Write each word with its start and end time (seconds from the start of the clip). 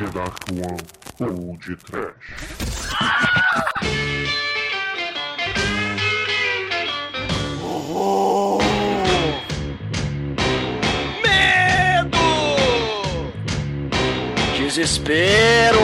The 0.00 0.06
Dark 0.06 0.48
One 0.48 0.80
ou 1.20 1.58
de 1.58 1.76
Trash. 1.76 2.14
Medo! 11.22 12.18
Desespero! 14.56 15.78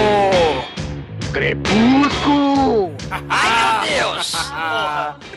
Crepúsculo! 1.31 2.95
Ai, 3.29 3.91
meu 3.91 4.15
Deus! 4.15 4.33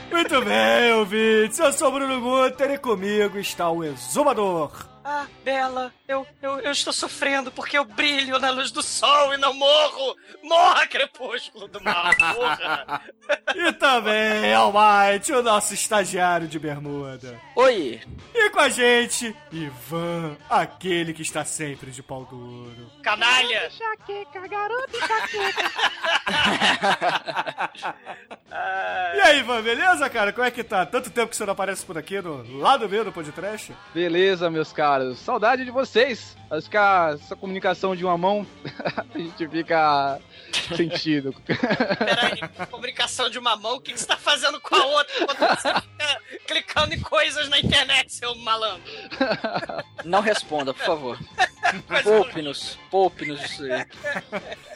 Muito 0.09 0.45
bem, 0.45 0.93
ouvintes. 0.93 1.59
Eu 1.59 1.73
sou 1.73 1.89
o 1.89 1.91
Bruno 1.91 2.21
Guter 2.21 2.71
e 2.71 2.77
comigo 2.77 3.37
está 3.37 3.69
o 3.69 3.83
Exumador. 3.83 4.71
Ah, 5.11 5.25
Bela, 5.43 5.91
eu, 6.07 6.23
eu, 6.39 6.59
eu 6.59 6.71
estou 6.71 6.93
sofrendo 6.93 7.51
porque 7.51 7.75
eu 7.75 7.83
brilho 7.83 8.37
na 8.37 8.51
luz 8.51 8.69
do 8.69 8.83
sol 8.83 9.33
e 9.33 9.37
não 9.37 9.55
morro! 9.55 10.15
Morra, 10.43 10.85
crepúsculo 10.85 11.67
do 11.67 11.81
mal! 11.81 12.11
Morra! 12.35 13.01
E 13.55 13.71
também 13.73 14.53
Almighty, 14.53 15.33
o 15.33 15.43
nosso 15.43 15.73
estagiário 15.73 16.47
de 16.47 16.57
bermuda. 16.59 17.39
Oi! 17.55 18.01
E 18.33 18.49
com 18.49 18.59
a 18.59 18.69
gente, 18.69 19.35
Ivan, 19.51 20.35
aquele 20.49 21.13
que 21.13 21.21
está 21.21 21.45
sempre 21.45 21.91
de 21.91 22.01
pau 22.01 22.25
duro. 22.25 22.91
Canalha! 23.03 23.67
Enxaqueca, 23.67 24.47
garoto, 24.47 24.97
enxaqueca. 24.97 25.71
E 28.51 29.21
aí, 29.21 29.39
Ivan, 29.39 29.61
beleza, 29.61 30.09
cara? 30.09 30.33
Como 30.33 30.45
é 30.45 30.51
que 30.51 30.63
tá? 30.63 30.85
Tanto 30.85 31.09
tempo 31.09 31.29
que 31.29 31.35
você 31.35 31.45
não 31.45 31.53
aparece 31.53 31.85
por 31.85 31.97
aqui 31.97 32.21
no 32.21 32.57
lado 32.59 32.87
B 32.87 33.03
do 33.03 33.11
podcast? 33.11 33.75
Beleza, 33.93 34.49
meus 34.49 34.71
caros. 34.99 35.19
Saudade 35.19 35.65
de 35.65 35.71
vocês. 35.71 36.37
Acho 36.49 36.69
que 36.69 36.77
a, 36.77 37.11
essa 37.13 37.35
comunicação 37.35 37.95
de 37.95 38.03
uma 38.03 38.17
mão 38.17 38.45
a 39.13 39.17
gente 39.17 39.47
fica 39.47 40.19
sentido. 40.75 41.33
Peraí, 41.45 42.67
comunicação 42.69 43.29
de 43.29 43.37
uma 43.37 43.55
mão, 43.55 43.75
o 43.75 43.81
que, 43.81 43.93
que 43.93 43.99
você 43.99 44.07
tá 44.07 44.17
fazendo 44.17 44.59
com 44.59 44.75
a 44.75 44.85
outra 44.85 45.13
enquanto 45.21 45.61
você 45.61 45.73
fica 45.75 46.21
clicando 46.47 46.93
em 46.93 46.99
coisas 46.99 47.47
na 47.49 47.59
internet, 47.59 48.13
seu 48.13 48.35
malandro? 48.35 48.81
Não 50.03 50.21
responda, 50.21 50.73
por 50.73 50.85
favor. 50.85 51.19
Poupe-nos, 52.03 52.77
poupe-nos 52.89 53.43
isso 53.43 53.63
aí. 53.63 53.85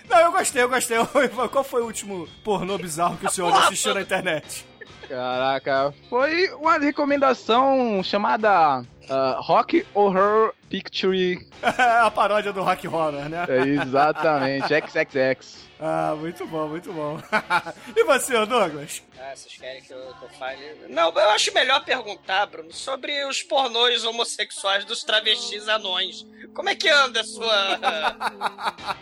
Não, 0.08 0.20
eu 0.20 0.32
gostei, 0.32 0.62
eu 0.62 0.70
gostei. 0.70 0.98
Qual 1.52 1.64
foi 1.64 1.82
o 1.82 1.86
último 1.86 2.28
pornô 2.44 2.78
bizarro 2.78 3.18
que 3.18 3.26
o 3.26 3.32
senhor 3.32 3.52
assistiu 3.54 3.96
na 3.96 4.02
internet? 4.02 4.66
Caraca, 5.10 5.94
foi 6.10 6.50
uma 6.54 6.78
recomendação 6.78 8.02
chamada 8.04 8.86
ah, 9.10 9.38
Rock 9.40 9.86
Horror 9.94 10.54
Picture. 10.70 11.46
a 11.62 12.10
paródia 12.12 12.52
do 12.54 12.62
Rock 12.64 12.88
Horror, 12.88 13.30
né? 13.30 13.46
É, 13.48 13.60
exatamente, 13.84 14.68
XXX. 14.74 15.64
Ah, 15.86 16.16
muito 16.18 16.48
bom, 16.48 16.68
muito 16.70 16.94
bom. 16.94 17.20
e 17.96 18.04
você, 18.06 18.34
Douglas? 18.46 19.04
Ah, 19.20 19.34
vocês 19.36 19.58
querem 19.58 19.82
que 19.82 19.92
eu, 19.92 20.14
que 20.18 20.24
eu 20.26 20.30
fale? 20.40 20.58
Não, 20.90 21.10
eu 21.12 21.30
acho 21.32 21.54
melhor 21.54 21.84
perguntar, 21.84 22.46
Bruno, 22.46 22.72
sobre 22.72 23.26
os 23.26 23.42
pornôs 23.44 24.06
homossexuais 24.06 24.86
dos 24.86 25.04
travestis 25.04 25.68
anões. 25.68 26.26
Como 26.54 26.70
é 26.70 26.76
que 26.76 26.88
anda 26.88 27.20
a 27.20 27.24
sua. 27.24 27.78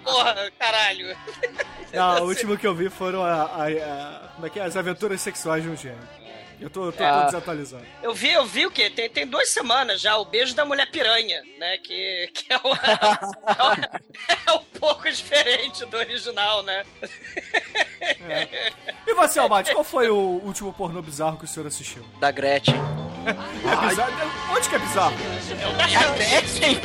Porra, 0.03 0.51
caralho. 0.57 1.15
Não, 1.93 2.23
o 2.23 2.27
último 2.27 2.57
que 2.57 2.65
eu 2.65 2.73
vi 2.73 2.89
foram 2.89 3.23
a, 3.23 3.43
a- 3.43 3.67
a- 3.67 4.27
como 4.35 4.47
é 4.47 4.49
que 4.49 4.59
é? 4.59 4.63
as 4.63 4.75
aventuras 4.77 5.21
sexuais 5.21 5.61
de 5.63 5.69
um 5.69 5.75
gênio. 5.75 5.99
Eu 6.61 6.69
tô, 6.69 6.91
tô, 6.91 7.03
Ah. 7.03 7.21
tô 7.21 7.25
desatualizado. 7.25 7.83
Eu 8.03 8.13
vi, 8.13 8.29
eu 8.31 8.45
vi 8.45 8.65
o 8.67 8.71
quê? 8.71 8.89
Tem, 8.89 9.09
tem 9.09 9.25
duas 9.27 9.49
semanas 9.49 9.99
já, 9.99 10.15
o 10.17 10.25
beijo 10.25 10.53
da 10.55 10.63
mulher 10.63 10.89
piranha, 10.91 11.41
né? 11.57 11.77
Que, 11.79 12.29
que 12.33 12.53
é, 12.53 12.57
o, 12.57 12.73
é, 12.75 13.65
o- 13.65 14.49
é 14.49 14.51
um 14.53 14.63
pouco 14.79 15.09
diferente 15.11 15.83
do 15.87 15.97
original, 15.97 16.61
né? 16.63 16.83
E 19.07 19.13
você, 19.13 19.39
Almighty, 19.39 19.71
qual 19.73 19.83
foi 19.83 20.09
o 20.09 20.15
último 20.43 20.71
pornô 20.71 21.01
bizarro 21.01 21.37
que 21.37 21.45
o 21.45 21.47
senhor 21.47 21.65
assistiu? 21.67 22.05
Da 22.19 22.29
Gretchen. 22.31 22.75
É 23.23 23.87
bizarro? 23.87 24.13
Onde 24.55 24.67
que 24.69 24.75
é 24.75 24.79
bizarro? 24.79 25.13
É 25.61 25.67
o 25.67 25.73
da 25.77 26.15
Gretchen. 26.15 26.81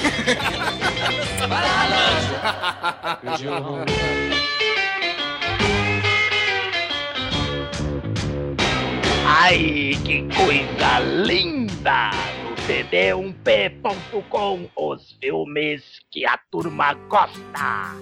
Ai, 9.28 9.91
que 10.04 10.22
coisa 10.37 11.00
linda! 11.00 12.10
No 12.44 12.54
cd1p.com, 12.62 14.70
os 14.76 15.16
filmes 15.20 15.82
que 16.12 16.25
a 16.25 16.38
turma 16.48 16.94
gosta. 16.94 17.97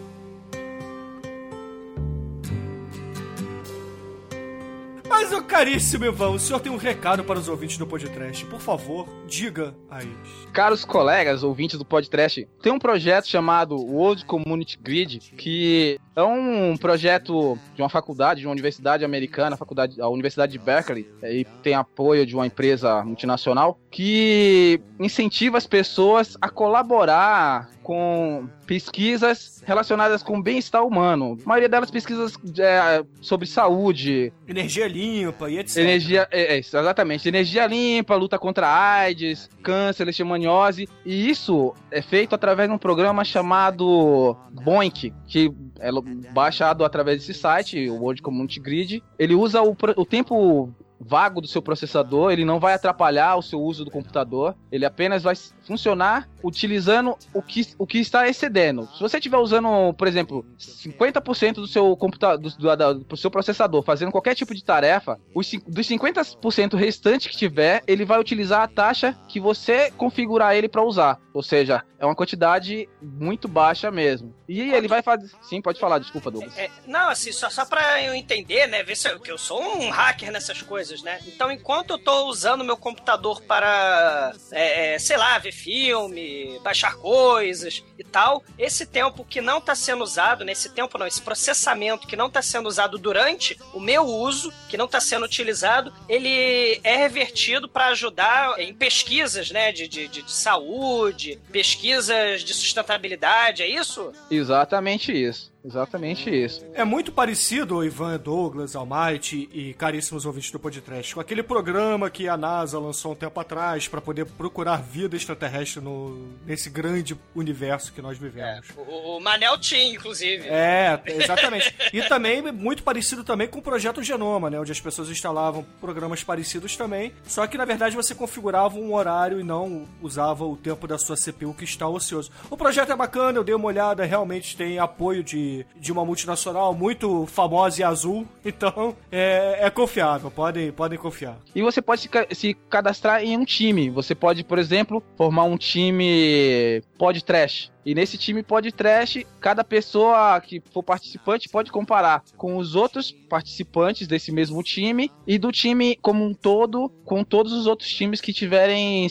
Mas, 5.09 5.33
ô 5.33 5.43
caríssimo 5.43 6.05
Ivan, 6.05 6.29
o 6.31 6.39
senhor 6.39 6.61
tem 6.61 6.71
um 6.71 6.77
recado 6.77 7.25
para 7.25 7.39
os 7.39 7.49
ouvintes 7.49 7.79
do 7.79 7.87
podcast. 7.87 8.45
Por 8.45 8.61
favor, 8.61 9.09
diga 9.27 9.75
a 9.91 10.03
eles. 10.03 10.47
Caros 10.53 10.85
colegas, 10.85 11.43
ouvintes 11.43 11.79
do 11.79 11.87
podcast, 11.87 12.47
tem 12.63 12.71
um 12.71 12.79
projeto 12.79 13.29
chamado 13.29 13.77
World 13.77 14.27
Community 14.27 14.77
Grid, 14.77 15.21
que 15.39 15.99
é 16.17 16.23
um 16.23 16.77
projeto 16.77 17.59
de 17.75 17.83
uma 17.83 17.89
faculdade, 17.89 18.41
de 18.41 18.47
uma 18.47 18.53
universidade 18.53 19.05
americana, 19.05 19.55
a, 19.55 19.59
faculdade, 19.59 20.01
a 20.01 20.09
Universidade 20.09 20.53
de 20.53 20.59
Berkeley, 20.59 21.09
e 21.23 21.45
tem 21.63 21.75
apoio 21.75 22.25
de 22.25 22.35
uma 22.35 22.47
empresa 22.47 23.03
multinacional, 23.05 23.79
que 23.91 24.81
incentiva 24.99 25.59
as 25.59 25.67
pessoas 25.67 26.37
a 26.41 26.49
colaborar 26.49 27.71
com 27.83 28.49
pesquisas 28.67 29.63
relacionadas 29.67 30.23
com 30.23 30.39
o 30.39 30.43
bem-estar 30.43 30.85
humano. 30.85 31.39
A 31.45 31.49
maioria 31.49 31.69
delas 31.69 31.91
pesquisas 31.91 32.35
é, 32.59 33.05
sobre 33.21 33.47
saúde, 33.47 34.33
Energia 34.49 34.89
limpa 34.89 35.51
e 35.51 35.59
etc. 35.59 35.77
Energia, 35.77 36.29
é, 36.31 36.55
é, 36.55 36.59
exatamente. 36.59 37.29
Energia 37.29 37.67
limpa, 37.67 38.15
luta 38.17 38.39
contra 38.39 38.69
AIDS, 38.69 39.51
câncer, 39.63 40.05
leishmaniose. 40.05 40.89
E 41.05 41.29
isso 41.29 41.75
é 41.91 42.01
feito 42.01 42.35
através 42.35 42.69
de 42.69 42.75
um 42.75 42.79
programa 42.79 43.25
chamado 43.25 44.37
Boink, 44.51 45.13
que 45.27 45.53
é 45.79 45.91
baixado 46.33 46.85
através 46.85 47.19
desse 47.19 47.35
site, 47.35 47.89
o 47.89 47.97
World 47.97 48.23
Community 48.23 48.61
Grid. 48.61 49.03
Ele 49.19 49.35
usa 49.35 49.63
o, 49.63 49.77
o 49.97 50.05
tempo 50.05 50.73
vago 51.05 51.41
do 51.41 51.47
seu 51.47 51.61
processador, 51.61 52.33
ele 52.33 52.45
não 52.45 52.59
vai 52.59 52.75
atrapalhar 52.75 53.37
o 53.37 53.43
seu 53.43 53.61
uso 53.61 53.85
do 53.85 53.91
computador, 53.91 54.57
ele 54.73 54.87
apenas 54.87 55.23
vai 55.23 55.35
funcionar 55.67 56.29
utilizando 56.43 57.17
o 57.33 57.43
que, 57.43 57.67
o 57.79 57.87
que 57.87 57.99
está 57.99 58.29
excedendo. 58.29 58.89
Se 58.95 59.01
você 59.01 59.19
estiver 59.19 59.37
usando, 59.37 59.93
por 59.95 60.09
exemplo, 60.09 60.45
50% 60.59 61.55
do 61.55 61.67
seu 61.67 61.97
computador, 61.97 62.39
do, 62.39 62.51
do, 62.51 63.05
do 63.05 63.17
seu 63.17 63.31
processador 63.31 63.83
fazendo 63.83 64.13
qualquer 64.13 64.35
tipo 64.35 64.55
de 64.55 64.65
tarefa, 64.65 65.19
os, 65.35 65.51
dos 65.67 65.87
50% 65.87 66.75
restante 66.75 67.29
que 67.29 67.37
tiver, 67.37 67.83
ele 67.87 68.05
vai 68.05 68.19
utilizar 68.19 68.63
a 68.63 68.69
taxa 68.69 69.17
que 69.29 69.41
você 69.41 69.91
configurar 69.93 70.55
ele 70.55 70.69
para 70.69 70.83
usar. 70.83 71.21
Ou 71.33 71.43
seja, 71.43 71.83
é 71.99 72.07
uma 72.07 72.15
quantidade 72.15 72.89
muito 73.03 73.49
baixa 73.49 73.91
mesmo. 73.91 74.35
E 74.49 74.61
ele 74.61 74.89
vai 74.89 75.03
fazer. 75.03 75.31
Sim, 75.43 75.61
pode 75.63 75.81
falar, 75.81 75.99
desculpa, 75.99 76.31
Douglas. 76.31 76.57
É, 76.59 76.71
não, 76.87 77.09
assim, 77.09 77.33
só, 77.33 77.49
só 77.49 77.65
pra 77.65 78.03
eu 78.03 78.15
entender, 78.15 78.67
né? 78.67 78.83
Ver 78.83 78.97
se 78.97 79.09
eu, 79.09 79.19
que 79.19 79.31
eu 79.31 79.39
sou 79.39 79.63
um 79.79 79.91
hacker 79.91 80.31
nessas 80.31 80.61
coisas, 80.63 81.03
né? 81.03 81.19
Então, 81.27 81.51
enquanto 81.51 81.91
eu 81.91 81.99
tô 81.99 82.27
usando 82.27 82.65
meu 82.65 82.77
computador 82.77 83.41
para, 83.43 84.35
é, 84.53 84.95
é, 84.95 84.99
sei 84.99 85.17
lá, 85.17 85.39
ver 85.39 85.53
filme, 85.53 86.59
baixar 86.63 86.95
coisas 86.97 87.83
e 87.99 88.05
tal, 88.05 88.43
esse 88.59 88.87
tempo 88.87 89.25
que 89.25 89.41
não 89.41 89.61
tá 89.61 89.75
sendo 89.75 90.05
usado, 90.05 90.45
né? 90.45 90.53
Esse 90.53 90.69
tempo 90.69 90.99
não, 90.99 91.07
esse 91.07 91.23
processamento 91.23 92.07
que 92.07 92.17
não 92.17 92.29
tá 92.29 92.43
sendo 92.43 92.69
usado 92.69 92.99
durante 92.99 93.59
o 93.73 93.81
meu 93.81 94.05
uso, 94.05 94.53
que 94.69 94.77
não 94.77 94.87
tá 94.87 95.01
sendo 95.01 95.25
utilizado, 95.25 95.93
ele 96.09 96.81
é 96.85 96.97
revertido 96.97 97.69
para 97.69 97.87
ajudar 97.89 98.59
em 98.61 98.75
pesquisas, 98.75 99.51
né? 99.51 99.73
De, 99.73 99.89
de, 99.89 100.07
de, 100.09 100.23
de 100.23 100.33
saúde, 100.33 101.41
pesquisas 101.51 102.43
de 102.43 102.53
sustentabilidade, 102.53 103.63
é 103.63 103.67
isso? 103.67 104.13
Exatamente 104.37 105.13
isso. 105.13 105.54
Exatamente 105.65 106.29
isso. 106.31 106.65
É 106.75 106.85
muito 106.85 107.11
parecido, 107.11 107.83
Ivan, 107.83 108.19
Douglas, 108.19 108.77
Almighty 108.77 109.49
e 109.53 109.73
caríssimos 109.75 110.27
ouvintes 110.27 110.51
do 110.51 110.59
podcast, 110.59 111.15
com 111.15 111.21
aquele 111.21 111.43
programa 111.43 112.11
que 112.11 112.29
a 112.29 112.37
NASA 112.37 112.79
lançou 112.79 113.13
um 113.13 113.15
tempo 113.15 113.41
atrás 113.41 113.89
para 113.89 114.01
poder 114.01 114.27
procurar 114.27 114.83
vida 114.83 115.17
extraterrestre 115.17 115.81
no, 115.81 116.29
nesse 116.45 116.69
grande 116.69 117.17
universo 117.35 117.93
que 117.93 118.03
nós 118.03 118.19
vivemos. 118.19 118.69
O, 118.77 119.17
o 119.17 119.21
Manel 119.21 119.59
tinha, 119.59 119.95
inclusive. 119.95 120.47
É, 120.49 121.01
exatamente. 121.07 121.75
E 121.93 122.03
também 122.03 122.43
muito 122.53 122.83
parecido 122.83 123.25
também 123.25 123.49
com 123.49 123.59
o 123.59 123.63
projeto 123.63 124.03
Genoma, 124.03 124.51
né? 124.51 124.61
Onde 124.61 124.73
as 124.73 124.81
pessoas 124.81 125.09
instalavam 125.09 125.65
programas 125.81 126.23
parecidos 126.23 126.77
também. 126.77 127.13
Só 127.25 127.47
que 127.47 127.57
na 127.57 127.65
verdade 127.65 127.97
você 127.97 128.15
configurava 128.15 128.77
um 128.77 128.95
horário 128.95 129.41
e 129.41 129.45
não 129.45 129.87
usava 130.03 130.45
o 130.45 130.57
tempo 130.57 130.87
da 130.87 130.99
sua 130.99 131.17
CPU 131.17 131.55
que 131.55 131.65
está 131.65 131.89
ocioso. 131.89 132.31
O 132.51 132.57
projeto 132.57 132.93
é 132.93 132.97
bacana, 132.97 133.39
eu 133.39 133.45
dei 133.45 133.55
uma 133.55 133.67
olhada, 133.67 134.05
realmente 134.05 134.57
tem 134.57 134.79
apoio 134.79 135.23
de, 135.23 135.54
de 135.77 135.93
uma 135.93 136.05
multinacional 136.05 136.75
muito 136.75 137.27
famosa 137.27 137.81
e 137.81 137.85
azul. 137.85 138.27
Então 138.55 138.95
é, 139.11 139.67
é 139.67 139.71
confiável, 139.71 140.31
podem, 140.31 140.71
podem 140.71 140.99
confiar. 140.99 141.37
E 141.55 141.63
você 141.63 141.83
pode 141.83 142.03
se, 142.03 142.11
se 142.33 142.55
cadastrar 142.71 143.23
em 143.23 143.37
um 143.37 143.45
time. 143.45 143.91
Você 143.91 144.15
pode, 144.15 144.45
por 144.45 144.59
exemplo, 144.59 145.03
formar 145.17 145.45
um 145.45 145.57
time 145.57 146.83
pod 146.97 147.25
trash. 147.25 147.74
E 147.85 147.95
nesse 147.95 148.17
time 148.17 148.43
podcast, 148.43 149.27
cada 149.41 149.63
pessoa 149.63 150.41
que 150.41 150.63
for 150.73 150.83
participante 150.83 151.49
pode 151.49 151.71
comparar 151.71 152.23
com 152.37 152.57
os 152.57 152.75
outros 152.75 153.13
participantes 153.13 154.07
desse 154.07 154.33
mesmo 154.33 154.63
time 154.63 155.11
e 155.27 155.39
do 155.39 155.53
time 155.53 155.97
como 156.01 156.25
um 156.25 156.33
todo 156.33 156.89
com 157.05 157.23
todos 157.23 157.53
os 157.53 157.67
outros 157.67 157.91
times 157.91 158.21
que 158.21 158.33
tiverem 158.33 159.07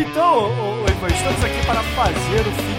Então, 0.00 0.50
Ivan, 0.86 1.08
estamos 1.08 1.44
aqui 1.44 1.66
para 1.66 1.82
fazer 1.82 2.46
o 2.46 2.52
programa 2.52 2.77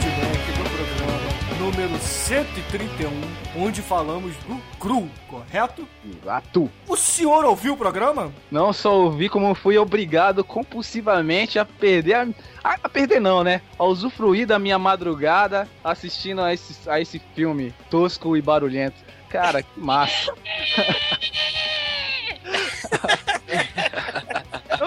número 1.59 1.99
131, 1.99 3.11
onde 3.53 3.81
falamos 3.81 4.33
do 4.47 4.55
cru, 4.79 5.09
correto? 5.27 5.85
Exato. 6.05 6.71
O 6.87 6.95
senhor 6.95 7.43
ouviu 7.43 7.73
o 7.73 7.77
programa? 7.77 8.31
Não 8.49 8.71
só 8.71 8.95
ouvi 8.95 9.27
como 9.27 9.53
fui 9.53 9.77
obrigado 9.77 10.41
compulsivamente 10.41 11.59
a 11.59 11.65
perder 11.65 12.13
a, 12.13 12.27
a, 12.63 12.77
a 12.83 12.89
perder 12.89 13.19
não, 13.19 13.43
né? 13.43 13.61
A 13.77 13.83
usufruir 13.83 14.47
da 14.47 14.57
minha 14.57 14.79
madrugada 14.79 15.67
assistindo 15.83 16.41
a 16.41 16.53
esse, 16.53 16.89
a 16.89 17.01
esse 17.01 17.19
filme 17.35 17.73
tosco 17.89 18.37
e 18.37 18.41
barulhento. 18.41 18.95
Cara, 19.27 19.61
que 19.61 19.77
massa. 19.77 20.33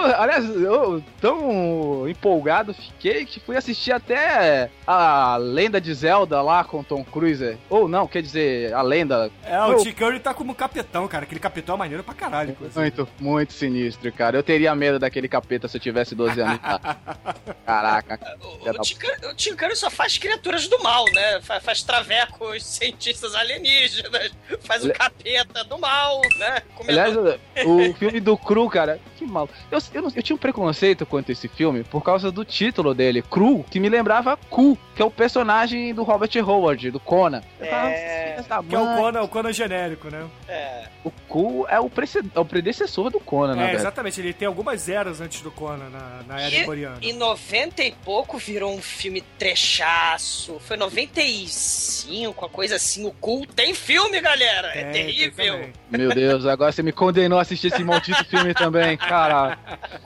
Aliás, 0.05 0.45
eu 0.49 1.03
tão 1.21 2.09
empolgado 2.09 2.75
fiquei 2.75 3.25
que 3.25 3.41
fui 3.41 3.57
assistir 3.57 3.93
até 3.93 4.71
a 4.87 5.37
lenda 5.37 5.81
de 5.81 5.93
Zelda 5.95 6.41
lá 6.43 6.65
com 6.65 6.83
Tom 6.83 7.05
Cruise. 7.05 7.57
Ou 7.71 7.89
não, 7.89 8.07
quer 8.07 8.23
dizer, 8.23 8.73
a 8.75 8.83
lenda. 8.83 9.31
É, 9.45 9.61
o 9.63 9.77
Tim 9.77 9.93
Curry 9.93 10.21
tá 10.21 10.33
como 10.35 10.55
capitão, 10.55 11.07
cara. 11.09 11.25
Aquele 11.25 11.41
capitão 11.41 11.75
é 11.75 11.79
maneiro 11.79 12.03
pra 12.05 12.15
caralho. 12.15 12.55
coisa. 12.55 12.79
Muito, 12.81 13.09
muito 13.21 13.53
sinistro, 13.53 14.11
cara. 14.13 14.37
Eu 14.37 14.43
teria 14.43 14.75
medo 14.75 14.99
daquele 14.99 15.29
capeta 15.29 15.69
se 15.69 15.77
eu 15.77 15.81
tivesse 15.81 16.15
12 16.15 16.41
anos. 16.41 16.61
Caraca. 17.65 18.19
O, 18.43 19.31
o 19.31 19.35
Tincano 19.35 19.75
só 19.77 19.91
faz 19.91 20.19
criaturas 20.19 20.69
do 20.69 20.83
mal, 20.83 21.05
né? 21.13 21.41
Faz, 21.43 21.63
faz 21.65 21.83
travecos, 21.83 22.65
cientistas 22.65 23.35
alienígenas, 23.35 24.33
faz 24.61 24.85
o 24.85 24.93
capeta 24.93 25.65
do 25.65 25.79
mal, 25.79 26.21
né? 26.39 26.63
Aliás, 26.89 27.15
Comedor- 27.15 27.39
o 27.67 27.95
filme 27.95 28.21
do 28.21 28.37
Cru, 28.37 28.69
cara, 28.69 29.01
que 29.27 29.33
mal. 29.33 29.49
Eu, 29.71 29.79
eu, 29.95 30.03
não- 30.03 30.13
eu 30.15 30.23
tinha 30.23 30.35
um 30.37 30.39
preconceito 30.39 31.05
quanto 31.07 31.31
a 31.31 31.33
esse 31.33 31.49
filme 31.49 31.85
por 31.85 32.03
causa 32.03 32.31
do 32.31 32.45
título 32.45 32.95
dele, 32.95 33.23
Cru, 33.23 33.65
que 33.71 33.79
me 33.81 33.89
lembrava 33.89 34.37
Cu, 34.51 34.79
que 34.95 35.03
é 35.03 35.05
o 35.05 35.11
personagem 35.11 35.95
do 35.95 36.03
Robert 36.03 36.31
Howard, 36.47 36.91
do 36.91 37.01
Conan. 37.01 37.43
É, 37.61 38.35
"Filha 38.37 38.49
da 38.49 38.63
Que 38.63 38.75
é 38.75 38.79
o 38.79 38.85
mãe." 38.85 38.97
Conan, 39.01 39.23
o 39.23 39.29
Conan 39.29 39.53
genérico, 39.53 40.09
né? 40.11 40.25
é. 40.49 40.85
O 41.05 41.11
Cu 41.29 41.67
é 41.69 41.81
o, 41.81 41.91
prece- 41.91 42.23
é 42.35 42.39
o 42.39 42.45
predecessor 42.45 43.11
do 43.11 43.19
Conan, 43.19 43.55
na 43.57 43.63
É, 43.63 43.65
verdade. 43.67 43.83
exatamente. 43.83 44.21
Ele 44.21 44.33
tem 44.33 44.47
algumas 44.47 44.89
eras 44.89 45.21
antes 45.21 45.41
do 45.41 45.51
Conan 45.51 45.89
na, 45.91 46.23
na 46.29 46.41
era 46.41 46.55
E- 46.55 46.65
coreana. 46.65 46.99
Em 47.03 47.13
90 47.15 47.83
e 47.83 47.93
pouco 48.05 48.39
virou 48.39 48.73
um 48.73 48.81
filme 48.81 49.21
trechaço. 49.39 50.61
Foi 50.61 50.77
95, 50.77 52.41
uma 52.45 52.49
coisa 52.49 52.77
assim. 52.77 53.05
O 53.07 53.13
Cool 53.13 53.47
tem 53.47 53.75
filme, 53.75 54.21
galera. 54.21 54.69
É, 54.69 54.85
tem 54.91 55.07
terrível. 55.07 55.71
Meu 55.97 56.11
Deus, 56.15 56.47
agora 56.47 56.73
você 56.73 56.83
me 56.83 56.93
condenou 56.93 57.39
a 57.39 57.43
assistir 57.43 57.69
esse 57.69 57.85
maldito 57.85 58.25
filme 58.25 58.55
também, 58.55 58.97
cara. 58.97 59.59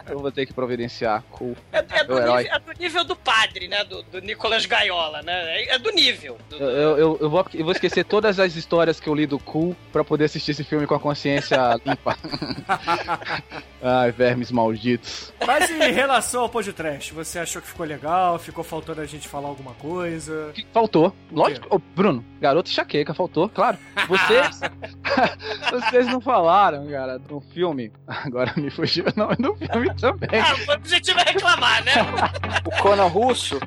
Eu 0.08 0.18
vou 0.18 0.30
ter 0.32 0.44
que 0.46 0.52
providenciar. 0.52 1.22
Cu. 1.30 1.56
É, 1.72 1.78
é 1.78 2.04
do 2.04 2.14
O 2.14 2.18
herói. 2.18 2.42
nível, 2.44 2.56
é 2.56 2.58
do 2.60 2.78
nível 2.80 3.04
do 3.04 3.16
padre, 3.16 3.68
né? 3.68 3.84
Do, 3.84 4.02
do 4.02 4.20
Nicolas 4.20 4.66
Gaiola, 4.66 5.22
né? 5.22 5.32
É, 5.62 5.74
é 5.74 5.78
do 5.78 5.90
nível. 5.90 6.36
Do- 6.50 6.56
Eu, 6.56 6.68
eu, 6.70 6.98
eu- 6.98 7.18
eu 7.22 7.30
vou, 7.30 7.46
eu 7.54 7.64
vou 7.64 7.72
esquecer 7.72 8.04
todas 8.04 8.38
as 8.40 8.56
histórias 8.56 8.98
que 9.00 9.08
eu 9.08 9.14
li 9.14 9.26
do 9.26 9.38
Cu 9.38 9.76
pra 9.92 10.02
poder 10.04 10.24
assistir 10.24 10.50
esse 10.52 10.64
filme 10.64 10.86
com 10.86 10.94
a 10.94 11.00
consciência 11.00 11.56
limpa. 11.84 12.16
Ai, 13.82 14.10
vermes 14.10 14.50
malditos. 14.50 15.32
Mas 15.46 15.70
em 15.70 15.92
relação 15.92 16.42
ao 16.42 16.48
podcast, 16.48 17.12
você 17.12 17.38
achou 17.38 17.60
que 17.62 17.68
ficou 17.68 17.86
legal? 17.86 18.38
Ficou 18.38 18.64
faltando 18.64 19.00
a 19.00 19.06
gente 19.06 19.28
falar 19.28 19.48
alguma 19.48 19.72
coisa? 19.74 20.52
Faltou. 20.72 21.14
Lógico. 21.30 21.66
Ô, 21.74 21.78
Bruno, 21.78 22.24
garoto 22.40 22.70
enxaqueca, 22.70 23.14
faltou, 23.14 23.48
claro. 23.48 23.78
Vocês. 24.08 24.60
vocês 25.80 26.06
não 26.06 26.20
falaram, 26.20 26.86
cara, 26.86 27.18
do 27.18 27.40
filme. 27.40 27.92
Agora 28.06 28.52
me 28.56 28.70
fugiu 28.70 29.04
o 29.06 29.18
nome 29.18 29.36
do 29.36 29.54
filme 29.56 29.94
também. 29.94 30.28
Ah, 30.40 30.72
o 30.72 30.74
objetivo 30.74 31.18
é 31.20 31.24
reclamar, 31.24 31.84
né? 31.84 31.92
O 32.64 32.82
Conan 32.82 33.06
russo. 33.06 33.58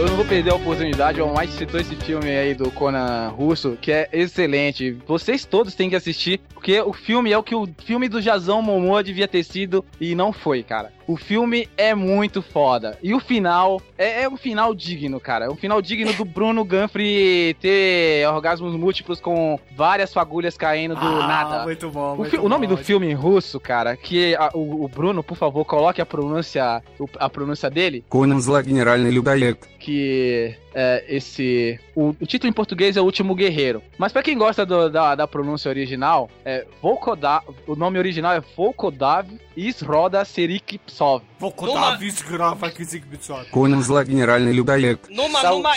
Eu 0.00 0.06
não 0.06 0.16
vou 0.16 0.24
perder 0.24 0.50
a 0.50 0.54
oportunidade, 0.54 1.20
o 1.20 1.30
mais 1.34 1.50
citou 1.50 1.78
esse 1.78 1.94
filme 1.94 2.30
aí 2.30 2.54
do 2.54 2.70
Conan 2.70 3.28
russo, 3.28 3.76
que 3.78 3.92
é 3.92 4.08
excelente. 4.10 4.92
Vocês 5.06 5.44
todos 5.44 5.74
têm 5.74 5.90
que 5.90 5.96
assistir, 5.96 6.40
porque 6.54 6.80
o 6.80 6.94
filme 6.94 7.30
é 7.30 7.36
o 7.36 7.42
que 7.42 7.54
o 7.54 7.68
filme 7.84 8.08
do 8.08 8.18
Jazão 8.18 8.62
Momoa 8.62 9.04
devia 9.04 9.28
ter 9.28 9.44
sido 9.44 9.84
e 10.00 10.14
não 10.14 10.32
foi, 10.32 10.62
cara. 10.62 10.90
O 11.09 11.15
filme 11.17 11.67
é 11.77 11.93
muito 11.93 12.41
foda. 12.41 12.97
E 13.03 13.13
o 13.13 13.19
final 13.19 13.81
é, 13.97 14.23
é 14.23 14.29
um 14.29 14.37
final 14.37 14.73
digno, 14.73 15.19
cara. 15.19 15.45
É 15.45 15.49
um 15.49 15.55
final 15.55 15.81
digno 15.81 16.11
do 16.13 16.25
Bruno 16.25 16.63
Ganfrey 16.65 17.53
ter 17.55 18.27
orgasmos 18.27 18.75
múltiplos 18.75 19.19
com 19.19 19.59
várias 19.75 20.13
fagulhas 20.13 20.57
caindo 20.57 20.95
do 20.95 21.05
ah, 21.05 21.27
nada. 21.27 21.63
Muito 21.63 21.89
bom, 21.89 22.13
O, 22.13 22.17
muito 22.17 22.31
fi- 22.31 22.37
o 22.37 22.49
nome 22.49 22.67
bom. 22.67 22.75
do 22.75 22.77
filme 22.83 23.07
em 23.09 23.13
russo, 23.13 23.59
cara, 23.59 23.95
que 23.95 24.35
a- 24.35 24.49
o, 24.53 24.83
o 24.83 24.87
Bruno, 24.87 25.23
por 25.23 25.37
favor, 25.37 25.63
coloque 25.65 26.01
a 26.01 26.05
pronúncia, 26.05 26.81
o- 26.99 27.07
a 27.19 27.29
pronúncia 27.29 27.69
dele, 27.69 28.03
Конан 28.09 28.39
зла 28.39 28.61
генеральный 28.61 29.11
людоед. 29.11 29.57
que 29.79 30.55
é 30.73 31.05
esse. 31.07 31.79
O, 31.95 32.09
o 32.19 32.25
título 32.25 32.49
em 32.49 32.53
português 32.53 32.97
é 32.97 33.01
O 33.01 33.05
Último 33.05 33.35
Guerreiro. 33.35 33.81
Mas 33.97 34.11
pra 34.11 34.23
quem 34.23 34.35
gosta 34.37 34.65
do- 34.65 34.89
da, 34.89 35.13
da 35.15 35.27
pronúncia 35.27 35.69
original, 35.69 36.29
é 36.43 36.65
Volkodav, 36.81 37.45
o 37.67 37.75
nome 37.75 37.99
original 37.99 38.33
é 38.33 38.41
Volkodav 38.57 39.27
Isroda 39.59 40.23
Serikipsov. 40.25 41.23
Vou 41.39 41.51
contar 41.51 41.73
Numa- 41.73 41.87
uma 41.89 41.97
vez 41.97 42.21
grava 42.21 42.67
aqui, 42.67 42.83
Zig 42.83 43.05
Bitsock. 43.05 43.49
Конан 43.51 43.81
зла 43.81 44.03
генеральный 44.03 44.53
людоед. 44.53 44.99
Numa, 45.09 45.41
Sal- 45.41 45.57
numa 45.57 45.73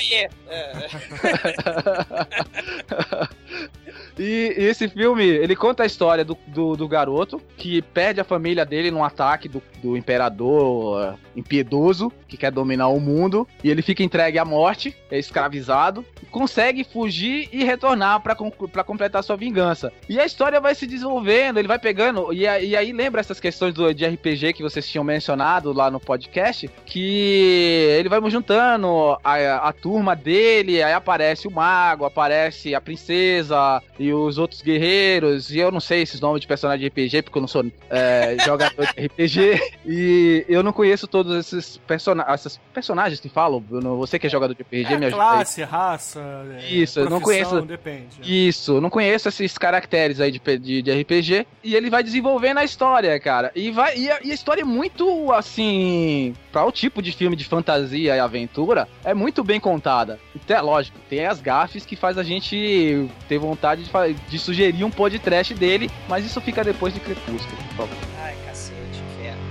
E. 4.18 4.54
Esse 4.58 4.88
filme, 4.88 5.24
ele 5.26 5.56
conta 5.56 5.84
a 5.84 5.86
história 5.86 6.24
do, 6.24 6.38
do, 6.48 6.76
do 6.76 6.88
garoto 6.88 7.42
que 7.58 7.82
perde 7.82 8.20
a 8.22 8.24
família 8.24 8.66
dele 8.66 8.92
num 8.92 9.04
ataque 9.04 9.48
do, 9.50 9.62
do 9.82 9.96
imperador 9.98 11.14
uh, 11.14 11.20
impiedoso 11.36 12.12
que 12.28 12.38
quer 12.38 12.52
dominar 12.52 12.88
o 12.90 13.00
mundo. 13.00 13.48
E 13.64 13.70
ele 13.70 13.82
fica 13.82 14.04
entregue 14.04 14.38
à 14.40 14.46
morte, 14.46 14.96
é 15.12 15.18
escravizado, 15.18 16.06
consegue 16.32 16.84
fugir 16.84 17.50
e 17.52 17.64
retornar 17.64 18.22
pra 18.22 18.84
completar 18.84 19.24
sua 19.24 19.36
vingança. 19.36 19.92
E 20.10 20.20
a 20.20 20.26
história 20.26 20.60
vai 20.60 20.74
se 20.76 20.88
desenvolvendo, 20.88 21.58
ele 21.60 21.68
vai 21.68 21.80
pegando. 21.80 22.34
E, 22.34 22.48
a- 22.48 22.60
e 22.60 22.76
aí 22.76 22.92
lembra 22.92 23.22
essas 23.22 23.40
questões 23.40 23.74
do, 23.74 23.94
de 23.94 24.06
RPG 24.06 24.54
que 24.54 24.64
vocês 24.64 24.88
tinham 24.88 25.04
mencionado 25.04 25.72
lá 25.74 25.90
no 25.92 26.00
podcast, 26.00 26.70
que 26.86 27.88
ele 28.00 28.10
vai 28.10 28.20
juntando 28.30 29.18
a, 29.24 29.70
a 29.70 29.74
turma 29.74 30.16
dele, 30.16 30.82
aí 30.82 30.94
aparece 30.94 31.48
o 31.48 31.52
mago, 31.52 32.06
aparece 32.06 32.74
a 32.74 32.82
princesa, 32.82 33.82
e 34.04 34.14
os 34.14 34.38
outros 34.38 34.62
guerreiros, 34.62 35.50
e 35.52 35.60
eu 35.60 35.72
não 35.72 35.80
sei 35.80 36.02
esses 36.02 36.20
nomes 36.20 36.42
de 36.42 36.48
personagem 36.48 36.80
de 36.82 36.88
RPG, 36.88 37.22
porque 37.24 37.38
eu 37.38 37.42
não 37.42 37.48
sou 37.48 37.66
é, 37.90 38.36
jogador 38.46 38.86
de 38.94 39.06
RPG, 39.06 39.62
e 39.86 40.46
eu 40.48 40.62
não 40.64 40.74
conheço 40.74 41.08
todos 41.08 41.36
esses 41.36 41.78
persona 41.78 42.26
esses 42.34 42.58
personagens 42.74 43.20
que 43.20 43.30
falam. 43.30 43.60
Bruno. 43.60 43.98
Você 43.98 44.18
que 44.20 44.28
é 44.28 44.30
jogador 44.30 44.54
de 44.54 44.62
RPG, 44.64 44.94
É, 44.94 44.98
me 44.98 45.06
ajuda 45.06 45.22
aí. 45.24 45.30
classe, 45.30 45.64
raça. 45.64 46.20
é, 46.60 46.70
Isso, 46.74 47.00
eu 47.00 47.10
não 47.10 47.22
conheço. 47.22 47.62
Depende. 47.62 48.08
Isso, 48.24 48.82
não 48.82 48.90
conheço 48.90 49.30
esses 49.30 49.58
caracteres 49.58 50.20
aí 50.20 50.32
de, 50.32 50.40
de, 50.60 50.82
de 50.82 50.92
RPG. 51.02 51.46
E 51.64 51.76
ele 51.76 51.90
vai 51.90 52.04
desenvolvendo 52.04 52.58
a 52.58 52.64
história, 52.64 53.18
cara. 53.20 53.52
E, 53.56 53.72
vai, 53.72 53.98
e, 53.98 54.10
a, 54.12 54.20
e 54.24 54.32
a 54.32 54.34
história 54.34 54.62
é 54.62 54.66
muito, 54.66 55.32
assim. 55.32 56.34
Pra 56.52 56.66
o 56.66 56.72
tipo 56.72 57.02
de 57.02 57.12
filme 57.12 57.36
de 57.36 57.46
fantasia 57.46 58.16
e 58.16 58.20
aventura, 58.20 58.88
é 59.04 59.14
muito 59.14 59.44
bem 59.44 59.60
contada. 59.60 60.20
Então, 60.36 60.58
é 60.58 60.62
lógico, 60.62 60.98
tem 61.10 61.26
as 61.26 61.40
gafes 61.42 61.86
que 61.86 61.96
faz 61.96 62.18
a 62.18 62.24
gente 62.24 63.08
ter 63.28 63.38
vontade 63.38 63.84
de, 63.84 63.90
de 64.28 64.40
sugerir 64.40 64.84
um 64.84 64.90
podcast 64.90 65.54
dele, 65.54 65.90
mas 66.08 66.26
isso 66.26 66.42
fica 66.42 66.64
depois 66.64 66.94
de 66.94 67.00
Crepúsculo, 67.00 67.58
por 67.70 67.88
favor. 67.88 67.98
Ai, 68.24 68.36
cacete, 68.46 69.02
inferno. 69.12 69.42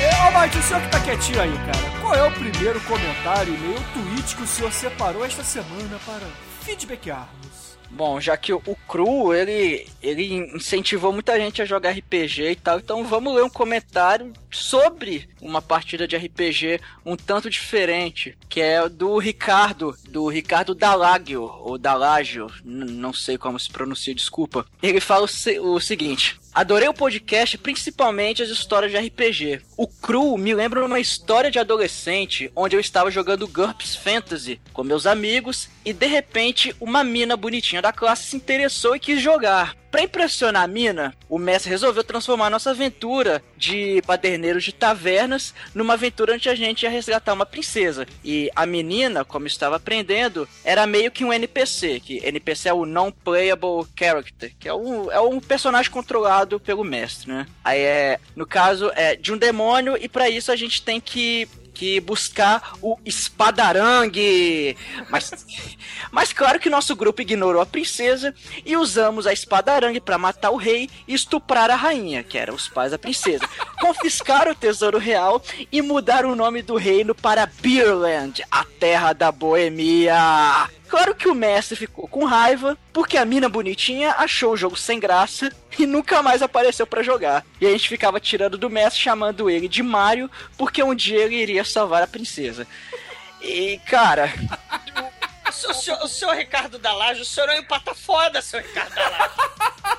É, 0.00 0.58
o 0.58 0.62
senhor 0.62 0.82
que 0.82 0.88
tá 0.88 1.00
quietinho 1.00 1.40
aí, 1.40 1.52
cara, 1.66 1.87
o 2.28 2.32
primeiro 2.32 2.80
comentário, 2.82 3.54
e-mail, 3.54 3.78
tweet 3.94 4.36
que 4.36 4.42
o 4.42 4.46
senhor 4.46 4.72
separou 4.72 5.24
esta 5.24 5.42
semana 5.42 5.98
para 6.04 6.26
feedbackarmos? 6.60 7.68
Bom, 7.90 8.20
já 8.20 8.36
que 8.36 8.52
o, 8.52 8.60
Cru, 8.86 9.32
ele, 9.32 9.86
ele 10.02 10.34
incentivou 10.54 11.10
muita 11.10 11.38
gente 11.40 11.62
a 11.62 11.64
jogar 11.64 11.92
RPG 11.92 12.50
e 12.50 12.54
tal, 12.56 12.78
então 12.78 13.02
vamos 13.02 13.34
ler 13.34 13.42
um 13.42 13.48
comentário 13.48 14.30
sobre 14.50 15.26
uma 15.40 15.62
partida 15.62 16.06
de 16.06 16.14
RPG 16.14 16.80
um 17.04 17.16
tanto 17.16 17.48
diferente, 17.48 18.36
que 18.46 18.60
é 18.60 18.86
do 18.90 19.16
Ricardo, 19.16 19.96
do 20.06 20.28
Ricardo 20.28 20.74
Dalagio, 20.74 21.44
ou 21.44 21.78
Dalagio, 21.78 22.48
não 22.62 23.14
sei 23.14 23.38
como 23.38 23.58
se 23.58 23.70
pronuncia, 23.70 24.14
desculpa. 24.14 24.66
Ele 24.82 25.00
fala 25.00 25.24
o, 25.24 25.28
se- 25.28 25.58
o 25.58 25.80
seguinte... 25.80 26.38
Adorei 26.58 26.88
o 26.88 26.92
podcast, 26.92 27.56
principalmente 27.56 28.42
as 28.42 28.48
histórias 28.48 28.90
de 28.90 28.98
RPG. 28.98 29.60
O 29.76 29.86
Cru 29.86 30.36
me 30.36 30.52
lembra 30.52 30.84
uma 30.84 30.98
história 30.98 31.52
de 31.52 31.58
adolescente 31.60 32.50
onde 32.56 32.74
eu 32.74 32.80
estava 32.80 33.12
jogando 33.12 33.46
GURPS 33.46 33.94
Fantasy 33.94 34.60
com 34.72 34.82
meus 34.82 35.06
amigos 35.06 35.68
e 35.84 35.92
de 35.92 36.06
repente 36.08 36.74
uma 36.80 37.04
mina 37.04 37.36
bonitinha 37.36 37.80
da 37.80 37.92
classe 37.92 38.24
se 38.30 38.36
interessou 38.36 38.96
e 38.96 38.98
quis 38.98 39.22
jogar. 39.22 39.76
Pra 39.90 40.02
impressionar 40.02 40.62
a 40.62 40.66
mina, 40.66 41.14
o 41.28 41.38
mestre 41.38 41.70
resolveu 41.70 42.04
transformar 42.04 42.50
nossa 42.50 42.70
aventura 42.70 43.42
de 43.56 44.02
paderneiros 44.06 44.64
de 44.64 44.72
tavernas 44.72 45.54
numa 45.74 45.94
aventura 45.94 46.34
onde 46.34 46.48
a 46.48 46.54
gente 46.54 46.82
ia 46.82 46.90
resgatar 46.90 47.32
uma 47.32 47.46
princesa. 47.46 48.06
E 48.22 48.50
a 48.54 48.66
menina, 48.66 49.24
como 49.24 49.46
estava 49.46 49.76
aprendendo, 49.76 50.46
era 50.62 50.86
meio 50.86 51.10
que 51.10 51.24
um 51.24 51.32
NPC, 51.32 52.00
que 52.00 52.20
NPC 52.24 52.68
é 52.68 52.72
o 52.74 52.84
Non-Playable 52.84 53.86
Character, 53.98 54.52
que 54.58 54.68
é 54.68 54.74
um, 54.74 55.10
é 55.10 55.20
um 55.20 55.40
personagem 55.40 55.90
controlado 55.90 56.60
pelo 56.60 56.84
mestre, 56.84 57.30
né? 57.30 57.46
Aí 57.64 57.80
é, 57.80 58.20
no 58.36 58.46
caso, 58.46 58.90
é 58.94 59.16
de 59.16 59.32
um 59.32 59.38
demônio, 59.38 59.96
e 59.98 60.08
pra 60.08 60.28
isso 60.28 60.52
a 60.52 60.56
gente 60.56 60.82
tem 60.82 61.00
que 61.00 61.48
que 61.78 62.00
buscar 62.00 62.74
o 62.82 62.98
espadarangue. 63.04 64.76
Mas, 65.08 65.46
mas 66.10 66.32
claro 66.32 66.58
que 66.58 66.68
nosso 66.68 66.96
grupo 66.96 67.22
ignorou 67.22 67.62
a 67.62 67.66
princesa 67.66 68.34
e 68.66 68.76
usamos 68.76 69.28
a 69.28 69.32
espadarangue 69.32 70.00
para 70.00 70.18
matar 70.18 70.50
o 70.50 70.56
rei 70.56 70.90
e 71.06 71.14
estuprar 71.14 71.70
a 71.70 71.76
rainha, 71.76 72.24
que 72.24 72.36
eram 72.36 72.54
os 72.54 72.68
pais 72.68 72.90
da 72.90 72.98
princesa. 72.98 73.48
Confiscar 73.80 74.48
o 74.48 74.56
tesouro 74.56 74.98
real 74.98 75.40
e 75.70 75.80
mudar 75.80 76.26
o 76.26 76.34
nome 76.34 76.62
do 76.62 76.76
reino 76.76 77.14
para 77.14 77.46
Beerland, 77.46 78.42
a 78.50 78.64
terra 78.64 79.12
da 79.12 79.30
boemia. 79.30 80.68
Claro 80.88 81.14
que 81.14 81.28
o 81.28 81.34
mestre 81.34 81.76
ficou 81.76 82.08
com 82.08 82.24
raiva, 82.24 82.76
porque 82.92 83.16
a 83.18 83.24
mina 83.24 83.48
bonitinha 83.48 84.14
achou 84.18 84.52
o 84.52 84.56
jogo 84.56 84.76
sem 84.76 84.98
graça 84.98 85.50
e 85.78 85.84
nunca 85.86 86.22
mais 86.22 86.40
apareceu 86.42 86.86
pra 86.86 87.02
jogar. 87.02 87.44
E 87.60 87.66
a 87.66 87.70
gente 87.70 87.88
ficava 87.88 88.18
tirando 88.18 88.56
do 88.56 88.70
mestre, 88.70 89.00
chamando 89.00 89.50
ele 89.50 89.68
de 89.68 89.82
Mario, 89.82 90.30
porque 90.56 90.82
um 90.82 90.94
dia 90.94 91.18
ele 91.24 91.36
iria 91.36 91.64
salvar 91.64 92.02
a 92.02 92.06
princesa. 92.06 92.66
E, 93.42 93.78
cara, 93.86 94.32
O 95.48 95.74
senhor, 95.74 96.02
o 96.02 96.08
senhor- 96.08 96.34
Ricardo 96.36 96.78
Dalage, 96.78 97.20
o 97.20 97.24
senhor 97.24 97.48
é 97.50 97.56
um 97.56 97.60
empata 97.60 97.94
foda, 97.94 98.40
seu 98.40 98.60
Ricardo 98.60 98.94
Dalage. 98.94 99.34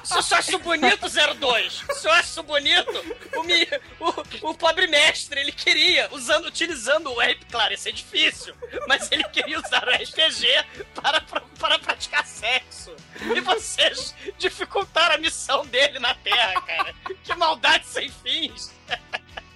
O 0.10 0.12
senhor 0.12 0.24
só 0.24 0.36
acha 0.38 0.58
bonito 0.58 1.06
02. 1.08 1.84
O 1.88 1.94
senhor 1.94 2.14
acha 2.16 2.42
bonito? 2.42 3.16
O, 3.36 3.44
mi, 3.44 3.68
o, 4.00 4.50
o 4.50 4.54
pobre 4.56 4.88
mestre, 4.88 5.40
ele 5.40 5.52
queria, 5.52 6.10
usando, 6.12 6.48
utilizando 6.48 7.12
o 7.12 7.22
RP, 7.22 7.46
claro, 7.52 7.74
isso 7.74 7.88
é 7.88 7.92
difícil, 7.92 8.56
mas 8.88 9.12
ele 9.12 9.24
queria 9.26 9.60
usar 9.60 9.88
o 9.88 9.92
RPG 9.92 10.48
para, 10.96 11.22
para, 11.22 11.42
para 11.60 11.80
praticar 11.80 12.26
sexo. 12.26 12.96
E 13.22 13.40
vocês 13.40 14.16
dificultaram 14.40 15.16
a 15.16 15.18
missão 15.20 15.64
dele 15.68 16.00
na 16.00 16.16
Terra, 16.16 16.60
cara. 16.62 16.96
Que 17.24 17.36
maldade 17.36 17.86
sem 17.86 18.10
fins. 18.10 18.74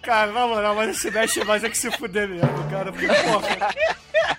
Cara, 0.03 0.31
na 0.31 0.45
moral, 0.45 0.75
mas 0.75 0.97
esse 0.97 1.09
mexe 1.09 1.43
mais 1.45 1.63
é 1.63 1.69
que 1.69 1.77
se 1.77 1.89
fuder 1.91 2.27
mesmo, 2.27 2.69
cara. 2.69 2.91
Porque, 2.91 3.07
porra. 3.07 4.37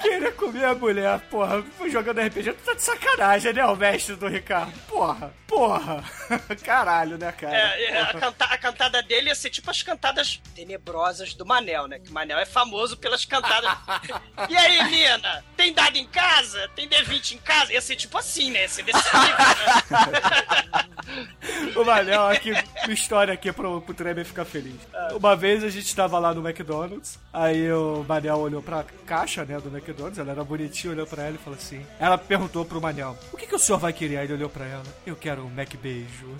Querer 0.00 0.32
comer 0.34 0.64
a 0.64 0.74
mulher, 0.74 1.20
porra, 1.30 1.64
jogando 1.90 2.20
RPG, 2.20 2.52
tu 2.52 2.64
tá 2.64 2.74
de 2.74 2.82
sacanagem, 2.82 3.52
né, 3.52 3.64
o 3.66 3.76
mestre 3.76 4.14
do 4.16 4.28
Ricardo? 4.28 4.72
Porra, 4.86 5.32
porra. 5.46 6.04
Caralho, 6.64 7.18
né, 7.18 7.32
cara? 7.32 7.56
É, 7.56 7.84
é, 7.90 8.00
a, 8.02 8.12
canta- 8.14 8.44
a 8.44 8.58
cantada 8.58 9.02
dele 9.02 9.28
ia 9.28 9.34
ser 9.34 9.50
tipo 9.50 9.70
as 9.70 9.82
cantadas 9.82 10.40
tenebrosas 10.54 11.34
do 11.34 11.44
Manel, 11.44 11.86
né? 11.88 11.98
Que 11.98 12.10
o 12.10 12.12
Manel 12.12 12.38
é 12.38 12.46
famoso 12.46 12.96
pelas 12.96 13.24
cantadas. 13.24 13.70
e 14.48 14.56
aí, 14.56 14.82
Nina? 14.90 15.44
Tem 15.56 15.72
dado 15.72 15.96
em 15.96 16.06
casa? 16.06 16.68
Tem 16.76 16.88
D20 16.88 17.32
em 17.32 17.38
casa? 17.38 17.72
Ia 17.72 17.80
ser 17.80 17.96
tipo 17.96 18.16
assim, 18.18 18.50
né? 18.50 18.62
Ia 18.62 18.68
ser 18.68 18.82
desse 18.84 19.16
nível, 19.16 19.36
né? 19.36 20.88
O 21.74 21.84
Manel 21.84 22.26
aqui, 22.28 22.52
uma 22.52 22.92
história 22.92 23.32
aqui 23.32 23.50
pro, 23.52 23.80
pro 23.80 23.94
Tremer 23.94 24.24
ficar 24.24 24.44
feliz. 24.44 24.76
Uma 25.14 25.34
vez 25.34 25.64
a 25.64 25.70
gente 25.70 25.94
tava 25.94 26.18
lá 26.18 26.34
no 26.34 26.46
McDonald's, 26.46 27.18
aí 27.32 27.70
o 27.72 28.04
Manel 28.06 28.36
olhou 28.38 28.62
pra 28.62 28.84
caixa, 29.06 29.37
né, 29.44 29.58
do 29.60 29.68
McDonald's, 29.68 30.18
ela 30.18 30.32
era 30.32 30.44
bonitinha, 30.44 30.92
olhou 30.92 31.06
pra 31.06 31.24
ela 31.24 31.36
e 31.36 31.38
falou 31.38 31.58
assim. 31.58 31.84
Ela 31.98 32.18
perguntou 32.18 32.64
pro 32.64 32.80
Manel: 32.80 33.16
O 33.32 33.36
que, 33.36 33.46
que 33.46 33.54
o 33.54 33.58
senhor 33.58 33.78
vai 33.78 33.92
querer? 33.92 34.18
Aí 34.18 34.26
ele 34.26 34.34
olhou 34.34 34.48
pra 34.48 34.64
ela: 34.64 34.84
Eu 35.06 35.16
quero 35.16 35.44
um 35.44 35.50
Mac 35.50 35.74
Beijo. 35.76 36.36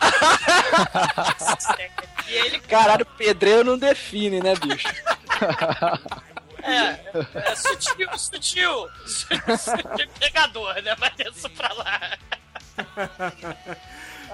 E 2.28 2.34
ele, 2.34 2.60
caralho, 2.60 3.06
pedreiro 3.06 3.64
não 3.64 3.78
define, 3.78 4.40
né, 4.40 4.54
bicho? 4.56 4.86
é, 6.62 6.98
é 7.34 7.56
sutil, 7.56 8.18
sutil, 8.18 8.88
sutil, 9.06 10.08
pegador, 10.20 10.74
né? 10.82 10.94
Mas 10.98 11.12
isso 11.34 11.48
pra 11.50 11.72
lá. 11.72 12.00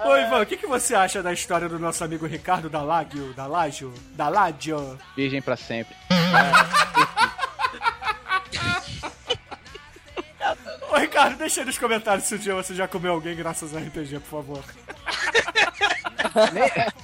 Ô, 0.03 0.17
Ivan, 0.17 0.41
o 0.41 0.45
que, 0.45 0.57
que 0.57 0.67
você 0.67 0.93
acha 0.93 1.23
da 1.23 1.31
história 1.31 1.69
do 1.69 1.79
nosso 1.79 2.03
amigo 2.03 2.25
Ricardo 2.25 2.69
Dalagio? 2.69 3.33
Dalagio? 3.33 3.93
Dalagio? 4.11 4.99
Virgem 5.15 5.41
pra 5.41 5.55
sempre. 5.55 5.95
Ô, 6.11 6.91
Ricardo, 11.15 11.37
deixa 11.37 11.61
aí 11.61 11.65
nos 11.65 11.77
comentários 11.77 12.27
se 12.27 12.35
um 12.35 12.37
dia 12.37 12.53
você 12.53 12.75
já 12.75 12.89
comeu 12.89 13.13
alguém 13.13 13.33
graças 13.37 13.73
ao 13.73 13.81
RPG, 13.81 14.19
por 14.19 14.43
favor. 14.43 14.63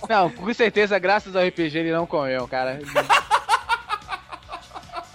Não, 0.09 0.29
com 0.29 0.53
certeza, 0.53 0.99
graças 0.99 1.33
ao 1.33 1.41
RPG, 1.47 1.77
ele 1.77 1.93
não 1.93 2.05
comeu, 2.05 2.45
cara. 2.45 2.77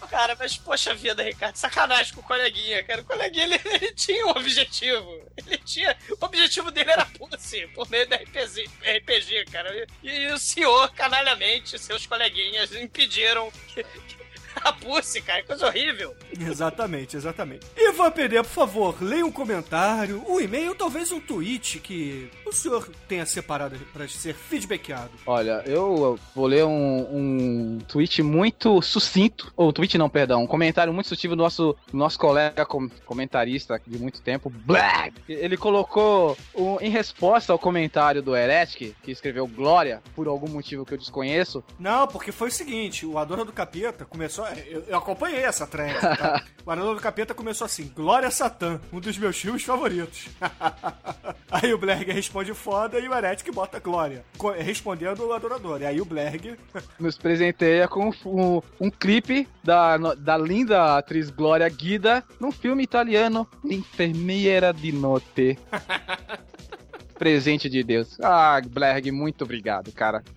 Cara, 0.08 0.34
mas 0.38 0.56
poxa 0.56 0.94
vida, 0.94 1.22
Ricardo, 1.22 1.56
sacanagem 1.56 2.14
com 2.14 2.22
o 2.22 2.24
coleguinha, 2.24 2.82
cara. 2.84 3.02
O 3.02 3.04
coleguinha, 3.04 3.44
ele, 3.44 3.60
ele 3.66 3.92
tinha 3.92 4.24
um 4.26 4.30
objetivo. 4.30 5.20
Ele 5.36 5.58
tinha... 5.58 5.94
O 6.18 6.24
objetivo 6.24 6.70
dele 6.70 6.90
era 6.90 7.04
pussy, 7.04 7.66
por 7.74 7.86
meio 7.90 8.08
da 8.08 8.16
RPG, 8.16 8.64
RPG 8.96 9.44
cara. 9.52 9.86
E, 10.02 10.08
e 10.08 10.32
o 10.32 10.38
senhor, 10.38 10.90
canalhamente, 10.92 11.78
seus 11.78 12.06
coleguinhas, 12.06 12.74
impediram 12.74 13.50
que- 13.74 13.84
que- 13.84 14.25
pussy, 14.72 15.20
cara. 15.20 15.42
Coisa 15.42 15.66
horrível. 15.66 16.14
Exatamente, 16.38 17.16
exatamente. 17.16 17.66
Ivan 17.76 18.10
PD, 18.10 18.36
por 18.36 18.44
favor, 18.44 19.02
leia 19.02 19.24
um 19.24 19.32
comentário, 19.32 20.22
um 20.28 20.40
e-mail, 20.40 20.74
talvez 20.74 21.12
um 21.12 21.20
tweet 21.20 21.78
que 21.80 22.30
o 22.48 22.52
senhor 22.52 22.88
tenha 23.08 23.26
separado 23.26 23.76
para 23.92 24.06
ser 24.08 24.34
feedbackado? 24.34 25.10
Olha, 25.26 25.62
eu 25.66 26.18
vou 26.34 26.46
ler 26.46 26.64
um, 26.64 27.06
um 27.10 27.78
tweet 27.88 28.22
muito 28.22 28.80
sucinto, 28.82 29.52
ou 29.56 29.72
tweet 29.72 29.98
não, 29.98 30.08
perdão, 30.08 30.42
um 30.42 30.46
comentário 30.46 30.92
muito 30.92 31.08
sucinto 31.08 31.34
do 31.36 31.42
nosso, 31.42 31.76
nosso 31.92 32.18
colega 32.18 32.64
com- 32.64 32.88
comentarista 33.04 33.80
de 33.86 33.98
muito 33.98 34.20
tempo, 34.22 34.50
Black. 34.50 35.14
Ele 35.28 35.56
colocou, 35.56 36.36
um- 36.54 36.78
em 36.80 36.90
resposta 36.90 37.52
ao 37.52 37.58
comentário 37.58 38.22
do 38.22 38.34
Heretic, 38.36 38.94
que 39.02 39.10
escreveu 39.10 39.46
Glória, 39.46 40.02
por 40.14 40.26
algum 40.28 40.48
motivo 40.48 40.84
que 40.84 40.94
eu 40.94 40.98
desconheço, 40.98 41.62
Não, 41.78 42.06
porque 42.06 42.32
foi 42.32 42.48
o 42.48 42.52
seguinte, 42.52 43.04
o 43.06 43.18
Adora 43.18 43.44
do 43.44 43.52
Capeta 43.52 44.04
começou. 44.04 44.46
Eu, 44.66 44.82
eu 44.88 44.96
acompanhei 44.98 45.42
essa 45.44 45.66
thread, 45.66 45.98
tá? 46.00 46.42
O 46.66 46.70
Adora 46.70 46.94
do 46.96 47.00
Capeta 47.00 47.32
começou 47.32 47.64
assim: 47.64 47.92
Glória 47.94 48.28
Satã, 48.30 48.80
um 48.92 48.98
dos 48.98 49.16
meus 49.16 49.36
filmes 49.38 49.62
favoritos. 49.62 50.26
aí 51.50 51.72
o 51.72 51.78
Blerg 51.78 52.10
responde 52.36 52.52
foda 52.52 52.98
e 53.00 53.08
o 53.08 53.14
Heretic 53.14 53.50
bota 53.50 53.80
Glória, 53.80 54.22
respondendo 54.58 55.26
o 55.26 55.32
Adorador. 55.32 55.80
E 55.80 55.86
aí 55.86 56.00
o 56.02 56.04
Blerg. 56.04 56.58
nos 57.00 57.16
presenteia 57.16 57.88
com 57.88 58.10
um, 58.26 58.60
um 58.78 58.90
clipe 58.90 59.48
da, 59.64 59.96
da 59.96 60.36
linda 60.36 60.98
atriz 60.98 61.30
Glória 61.30 61.66
Guida 61.68 62.22
num 62.38 62.52
filme 62.52 62.82
italiano, 62.82 63.48
Enfermeira 63.64 64.74
di 64.74 64.92
Notte. 64.92 65.58
Presente 67.18 67.70
de 67.70 67.82
Deus. 67.82 68.18
Ah, 68.20 68.60
Blerg, 68.66 69.10
muito 69.10 69.44
obrigado, 69.44 69.90
cara. 69.92 70.22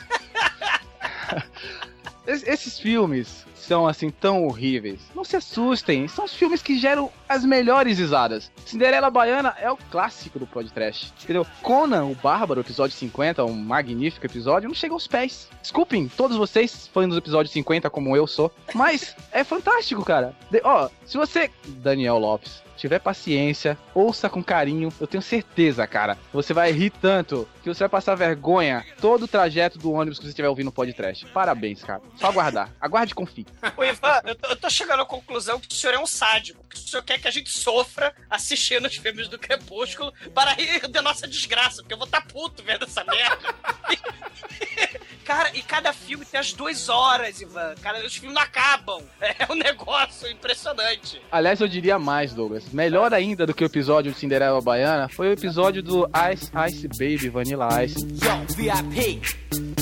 Es- 2.26 2.42
Esses 2.44 2.78
filmes 2.78 3.44
são 3.64 3.86
assim 3.86 4.10
tão 4.10 4.44
horríveis. 4.44 5.00
Não 5.14 5.24
se 5.24 5.36
assustem, 5.36 6.06
são 6.08 6.24
os 6.24 6.34
filmes 6.34 6.62
que 6.62 6.78
geram 6.78 7.10
as 7.28 7.44
melhores 7.44 7.98
risadas. 7.98 8.50
Cinderela 8.64 9.10
Baiana 9.10 9.54
é 9.58 9.70
o 9.70 9.76
clássico 9.76 10.38
do 10.38 10.46
podcast. 10.46 11.12
Entendeu? 11.22 11.46
Conan, 11.62 12.04
o 12.04 12.14
Bárbaro, 12.14 12.60
episódio 12.60 12.96
50, 12.96 13.44
um 13.44 13.54
magnífico 13.54 14.26
episódio, 14.26 14.68
não 14.68 14.74
chega 14.74 14.94
aos 14.94 15.06
pés. 15.06 15.48
Desculpem, 15.62 16.08
todos 16.08 16.36
vocês, 16.36 16.88
fãs 16.88 17.08
do 17.08 17.18
episódio 17.18 17.50
50, 17.50 17.88
como 17.90 18.16
eu 18.16 18.26
sou. 18.26 18.52
Mas 18.74 19.16
é 19.32 19.42
fantástico, 19.44 20.04
cara. 20.04 20.34
Ó, 20.62 20.88
se 21.04 21.16
você, 21.16 21.50
Daniel 21.66 22.18
Lopes, 22.18 22.63
tiver 22.76 22.98
paciência, 22.98 23.78
ouça 23.94 24.28
com 24.28 24.42
carinho, 24.42 24.92
eu 25.00 25.06
tenho 25.06 25.22
certeza, 25.22 25.86
cara, 25.86 26.18
você 26.32 26.52
vai 26.52 26.72
rir 26.72 26.90
tanto 26.90 27.48
que 27.62 27.68
você 27.68 27.80
vai 27.80 27.88
passar 27.88 28.14
vergonha 28.14 28.84
todo 29.00 29.24
o 29.24 29.28
trajeto 29.28 29.78
do 29.78 29.92
ônibus 29.92 30.18
que 30.18 30.24
você 30.24 30.30
estiver 30.30 30.48
ouvindo 30.48 30.68
o 30.68 30.72
podcast. 30.72 31.24
Parabéns, 31.26 31.82
cara. 31.82 32.02
Só 32.16 32.28
aguardar. 32.28 32.70
Aguarde 32.80 33.12
e 33.12 33.14
confie. 33.14 33.46
Ô, 33.76 33.82
Ivan, 33.82 34.20
eu 34.24 34.34
tô, 34.34 34.48
eu 34.48 34.56
tô 34.56 34.68
chegando 34.70 35.02
à 35.02 35.06
conclusão 35.06 35.58
que 35.58 35.68
o 35.70 35.74
senhor 35.74 35.94
é 35.94 35.98
um 35.98 36.06
sádico. 36.06 36.62
Que 36.68 36.76
o 36.76 36.78
senhor 36.78 37.02
quer 37.02 37.18
que 37.18 37.26
a 37.26 37.30
gente 37.30 37.50
sofra 37.50 38.14
assistindo 38.28 38.86
os 38.86 38.96
filmes 38.96 39.28
do 39.28 39.38
Crepúsculo 39.38 40.12
para 40.34 40.52
rir 40.52 40.86
da 40.88 41.00
nossa 41.00 41.26
desgraça, 41.26 41.82
porque 41.82 41.94
eu 41.94 41.98
vou 41.98 42.06
estar 42.06 42.26
puto 42.26 42.62
vendo 42.62 42.84
essa 42.84 43.02
merda. 43.04 43.54
Cara, 45.24 45.50
e 45.54 45.62
cada 45.62 45.92
filme 45.92 46.24
tem 46.24 46.38
as 46.38 46.52
duas 46.52 46.88
horas, 46.88 47.40
Ivan. 47.40 47.74
Cara, 47.80 48.04
os 48.04 48.14
filmes 48.14 48.34
não 48.34 48.42
acabam. 48.42 49.02
É 49.36 49.52
um 49.52 49.56
negócio 49.56 50.30
impressionante. 50.30 51.20
Aliás, 51.30 51.60
eu 51.60 51.66
diria 51.66 51.98
mais, 51.98 52.32
Douglas. 52.32 52.64
Melhor 52.72 53.12
ainda 53.12 53.46
do 53.46 53.52
que 53.52 53.64
o 53.64 53.66
episódio 53.66 54.12
de 54.12 54.18
Cinderela 54.18 54.60
Baiana 54.60 55.08
foi 55.08 55.28
o 55.28 55.32
episódio 55.32 55.82
do 55.82 56.08
Ice 56.32 56.50
Ice 56.68 56.88
Baby 56.88 57.28
Vanilla 57.28 57.84
Ice. 57.84 57.98
Yo, 57.98 58.54
VIP. 58.54 59.73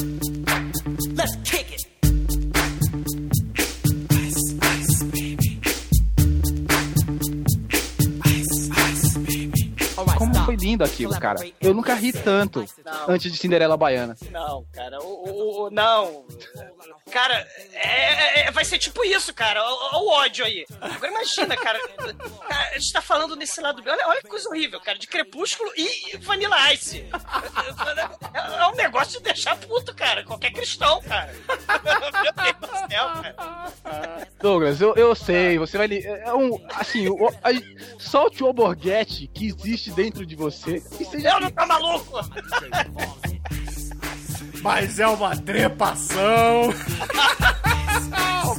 Como 10.89 10.91
stop. 10.91 10.99
foi 10.99 11.05
lindo 11.05 11.15
aquilo, 11.15 11.21
cara. 11.21 11.41
Eu 11.61 11.75
nunca 11.75 11.95
ri 11.95 12.13
tanto 12.13 12.65
antes 13.09 13.31
de 13.33 13.39
Cinderela 13.39 13.77
Baiana. 13.77 14.17
Não, 14.31 14.65
cara, 14.73 14.99
o, 15.03 15.07
o- 15.07 15.63
o- 15.67 15.71
não. 15.71 16.25
Cara, 17.13 17.47
é- 17.75 18.41
é- 18.41 18.51
vai 18.51 18.65
ser 18.65 18.79
tipo 18.79 19.05
isso, 19.05 19.35
cara. 19.35 19.63
Olha 19.63 19.99
o 19.99 20.09
ódio 20.09 20.45
aí. 20.45 20.65
Agora 20.81 21.09
imagina, 21.13 21.57
cara. 21.57 21.79
Cara, 21.89 22.71
A 22.73 22.79
gente 22.79 22.93
tá 22.93 23.03
falando 23.03 23.37
nesse 23.37 23.61
lado. 23.61 23.83
Olha, 23.87 24.09
olha 24.09 24.21
que 24.23 24.29
coisa 24.29 24.49
horrível, 24.49 24.81
cara. 24.81 24.99
De 24.99 25.07
Crepúsculo 25.07 25.71
e 25.77 26.17
Vanilla 26.19 26.73
Ice. 26.73 27.05
É, 28.35 28.63
é 28.63 28.67
um 28.67 28.75
negócio 28.75 29.19
de 29.19 29.25
deixar 29.25 29.57
puto, 29.57 29.95
cara. 29.95 30.25
Qualquer 30.25 30.53
cristão, 30.53 31.03
cara. 31.03 31.33
Meu 32.25 32.33
Deus 32.33 32.57
do 32.61 32.89
céu, 32.91 33.09
cara. 33.23 34.29
Douglas, 34.41 34.81
eu, 34.81 34.95
eu 34.95 35.15
sei, 35.15 35.59
você 35.59 35.77
vai. 35.79 35.89
É 35.93 36.33
um. 36.35 36.65
Assim, 36.75 37.09
o, 37.09 37.29
a- 37.29 38.01
solte 38.01 38.43
o 38.43 38.47
alborguete 38.47 39.27
que 39.29 39.49
existe 39.49 39.91
dentro 39.93 40.25
de 40.25 40.35
você. 40.35 40.83
E 40.99 41.05
seja 41.05 41.29
Eu 41.31 41.41
não 41.41 41.51
tô 41.51 41.67
maluco. 41.67 42.21
Mas 44.63 44.99
é 44.99 45.07
uma 45.09 45.37
trepação! 45.37 46.73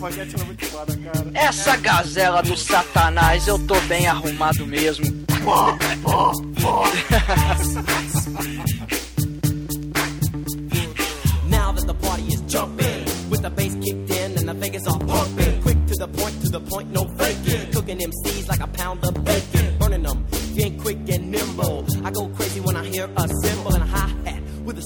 Baguete 0.04 0.36
é 0.38 0.44
muito 0.44 0.66
foda, 0.66 0.98
cara. 0.98 1.32
Essa 1.34 1.78
gazela 1.78 2.44
do 2.44 2.58
satanás, 2.58 3.48
eu 3.48 3.58
tô 3.60 3.80
bem 3.88 4.06
arrumado 4.06 4.68
mesmo. 4.68 5.06
Now 11.48 11.72
that 11.72 11.88
the 11.88 11.94
party 12.02 12.28
is 12.34 12.42
jumping, 12.50 13.06
with 13.30 13.42
the 13.44 13.50
bass 13.50 13.76
kicked 13.76 14.12
in 14.12 14.38
and 14.38 14.50
the 14.50 14.54
Vegas 14.56 14.86
are 14.88 15.00
pumping. 15.00 15.62
Quick 15.62 15.86
to 15.88 15.96
the 15.96 16.08
point, 16.10 16.42
to 16.42 16.50
the 16.50 16.60
point, 16.60 16.92
no 16.92 17.08
faking. 17.18 17.72
Cooking 17.72 18.00
MCs 18.00 18.50
like 18.50 18.60
a 18.60 18.68
pound 18.68 19.06
of 19.06 19.14
bacon. 19.24 19.78
Burning 19.80 20.04
them, 20.04 20.26
being 20.54 20.78
quick 20.78 20.98
and 21.10 21.32
nimble. 21.32 21.86
I 22.04 22.12
go 22.12 22.28
crazy 22.28 22.60
when 22.60 22.76
I 22.76 22.86
hear 22.88 23.10
a 23.16 23.28
cymbal 23.42 23.83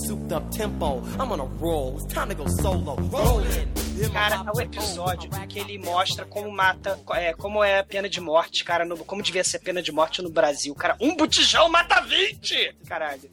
souped 0.06 0.32
up 0.32 0.52
tempo. 0.52 1.04
I'm 1.20 1.32
on 1.32 1.40
a 1.40 1.46
roll, 1.46 1.98
it's 1.98 2.14
time 2.14 2.30
to 2.30 2.36
go 2.36 2.46
solo. 2.48 2.96
Rolling, 2.96 3.68
Cara, 4.14 4.36
é 4.48 4.52
o 4.56 4.62
episódio 4.62 5.30
que 5.50 5.60
ele 5.60 5.78
mostra 5.80 6.26
como 6.26 6.52
mata, 6.52 7.00
é, 7.16 7.34
como 7.34 7.64
é 7.64 7.80
a 7.80 7.84
pena 7.84 8.08
de 8.08 8.20
morte, 8.22 8.64
cara, 8.64 8.86
no- 8.86 8.98
como 9.04 9.22
devia 9.24 9.44
ser 9.44 9.60
pena 9.60 9.82
de 9.82 9.92
morte 9.92 10.22
no 10.22 10.30
Brasil, 10.30 10.74
cara. 10.76 10.96
Um 11.00 11.16
botijão 11.16 11.68
mata 11.70 12.02
20! 12.02 12.76
Caralho. 12.88 13.30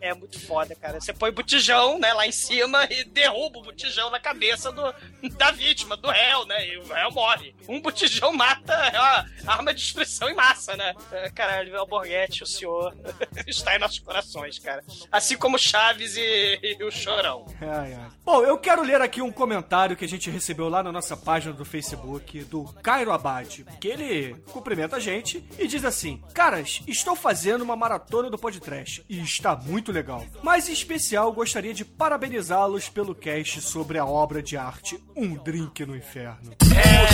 É, 0.00 0.10
é 0.10 0.14
muito 0.14 0.38
foda, 0.40 0.74
cara. 0.74 1.00
Você 1.00 1.12
põe 1.12 1.30
botijão, 1.32 1.98
né, 1.98 2.12
lá 2.12 2.26
em 2.26 2.32
cima 2.32 2.84
e 2.90 3.04
derruba 3.04 3.58
o 3.58 3.62
botijão 3.62 4.10
na 4.10 4.20
cabeça 4.20 4.70
do, 4.70 4.94
da 5.36 5.50
vítima, 5.50 5.96
do 5.96 6.08
réu, 6.08 6.46
né, 6.46 6.68
e 6.68 6.78
o 6.78 6.86
réu 6.92 7.10
morre. 7.10 7.54
Um 7.68 7.80
botijão 7.80 8.32
mata, 8.32 8.72
é 8.74 8.98
uma 9.00 9.26
arma 9.46 9.74
de 9.74 9.80
destruição 9.82 10.28
em 10.28 10.34
massa, 10.34 10.76
né. 10.76 10.94
É, 11.10 11.30
Caralho, 11.30 11.76
Alborguete, 11.78 12.42
o 12.42 12.46
senhor 12.46 12.94
está 13.46 13.74
em 13.74 13.78
nossos 13.78 13.98
corações, 13.98 14.58
cara. 14.58 14.84
Assim 15.10 15.36
como 15.36 15.58
Chaves 15.58 16.16
e, 16.16 16.58
e 16.62 16.84
o 16.84 16.90
Chorão. 16.90 17.46
Ai, 17.60 17.94
ai. 17.94 18.10
Bom, 18.24 18.42
eu 18.44 18.56
quero 18.58 18.82
ler 18.82 19.00
aqui 19.00 19.20
um 19.22 19.31
comentário 19.32 19.96
que 19.96 20.04
a 20.04 20.08
gente 20.08 20.30
recebeu 20.30 20.68
lá 20.68 20.82
na 20.82 20.92
nossa 20.92 21.16
página 21.16 21.52
do 21.52 21.64
Facebook 21.64 22.44
do 22.44 22.64
Cairo 22.82 23.12
Abad, 23.12 23.64
que 23.80 23.88
ele 23.88 24.34
cumprimenta 24.52 24.96
a 24.96 25.00
gente 25.00 25.44
e 25.58 25.66
diz 25.66 25.84
assim: 25.84 26.22
Caras, 26.34 26.82
estou 26.86 27.16
fazendo 27.16 27.62
uma 27.62 27.76
maratona 27.76 28.30
do 28.30 28.38
podcast 28.38 29.04
e 29.08 29.20
está 29.20 29.56
muito 29.56 29.92
legal. 29.92 30.24
Mas 30.42 30.68
em 30.68 30.72
especial 30.72 31.32
gostaria 31.32 31.74
de 31.74 31.84
parabenizá-los 31.84 32.88
pelo 32.88 33.14
cast 33.14 33.60
sobre 33.60 33.98
a 33.98 34.04
obra 34.04 34.42
de 34.42 34.56
arte 34.56 35.02
Um 35.16 35.34
Drink 35.34 35.84
no 35.84 35.96
Inferno. 35.96 36.52
É, 36.74 37.11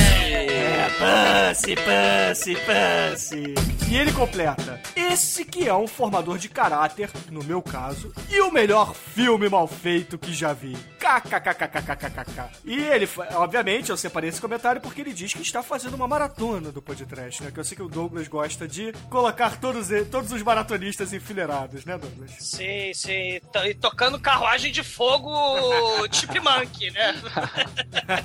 Pussy, 0.99 1.75
Pussy, 1.77 2.57
Pussy. 2.57 3.55
E 3.91 3.97
ele 3.97 4.13
completa: 4.13 4.81
Esse 4.95 5.45
que 5.45 5.67
é 5.69 5.75
um 5.75 5.87
formador 5.87 6.39
de 6.39 6.49
caráter, 6.49 7.11
no 7.31 7.43
meu 7.43 7.63
caso, 7.63 8.13
e 8.29 8.41
o 8.41 8.51
melhor 8.51 8.95
filme 8.95 9.49
mal 9.49 9.67
feito 9.67 10.19
que 10.19 10.33
já 10.33 10.53
vi. 10.53 10.77
KKKKKKKK. 10.99 12.51
E 12.65 12.75
ele, 12.75 13.09
obviamente, 13.35 13.91
eu 13.91 13.97
separei 13.97 14.29
esse 14.29 14.41
comentário 14.41 14.81
porque 14.81 15.01
ele 15.01 15.13
diz 15.15 15.33
que 15.33 15.41
está 15.41 15.63
fazendo 15.63 15.95
uma 15.95 16.07
maratona 16.09 16.71
do 16.71 16.83
podcast, 16.83 17.43
né? 17.43 17.51
Que 17.51 17.61
eu 17.61 17.65
sei 17.65 17.77
que 17.77 17.83
o 17.83 17.89
Douglas 17.89 18.29
gosta 18.29 18.69
de 18.69 18.93
colocar 19.09 19.59
todos, 19.59 19.89
todos 20.11 20.33
os 20.33 20.43
maratonistas 20.43 21.13
enfileirados, 21.13 21.85
né, 21.85 21.97
Douglas? 21.97 22.33
Sim, 22.41 22.93
sim. 22.93 23.41
E 23.65 23.75
tocando 23.75 24.19
carruagem 24.21 24.71
de 24.71 24.83
fogo 24.83 25.33
Chipmunk, 26.13 26.91
né? 26.91 27.15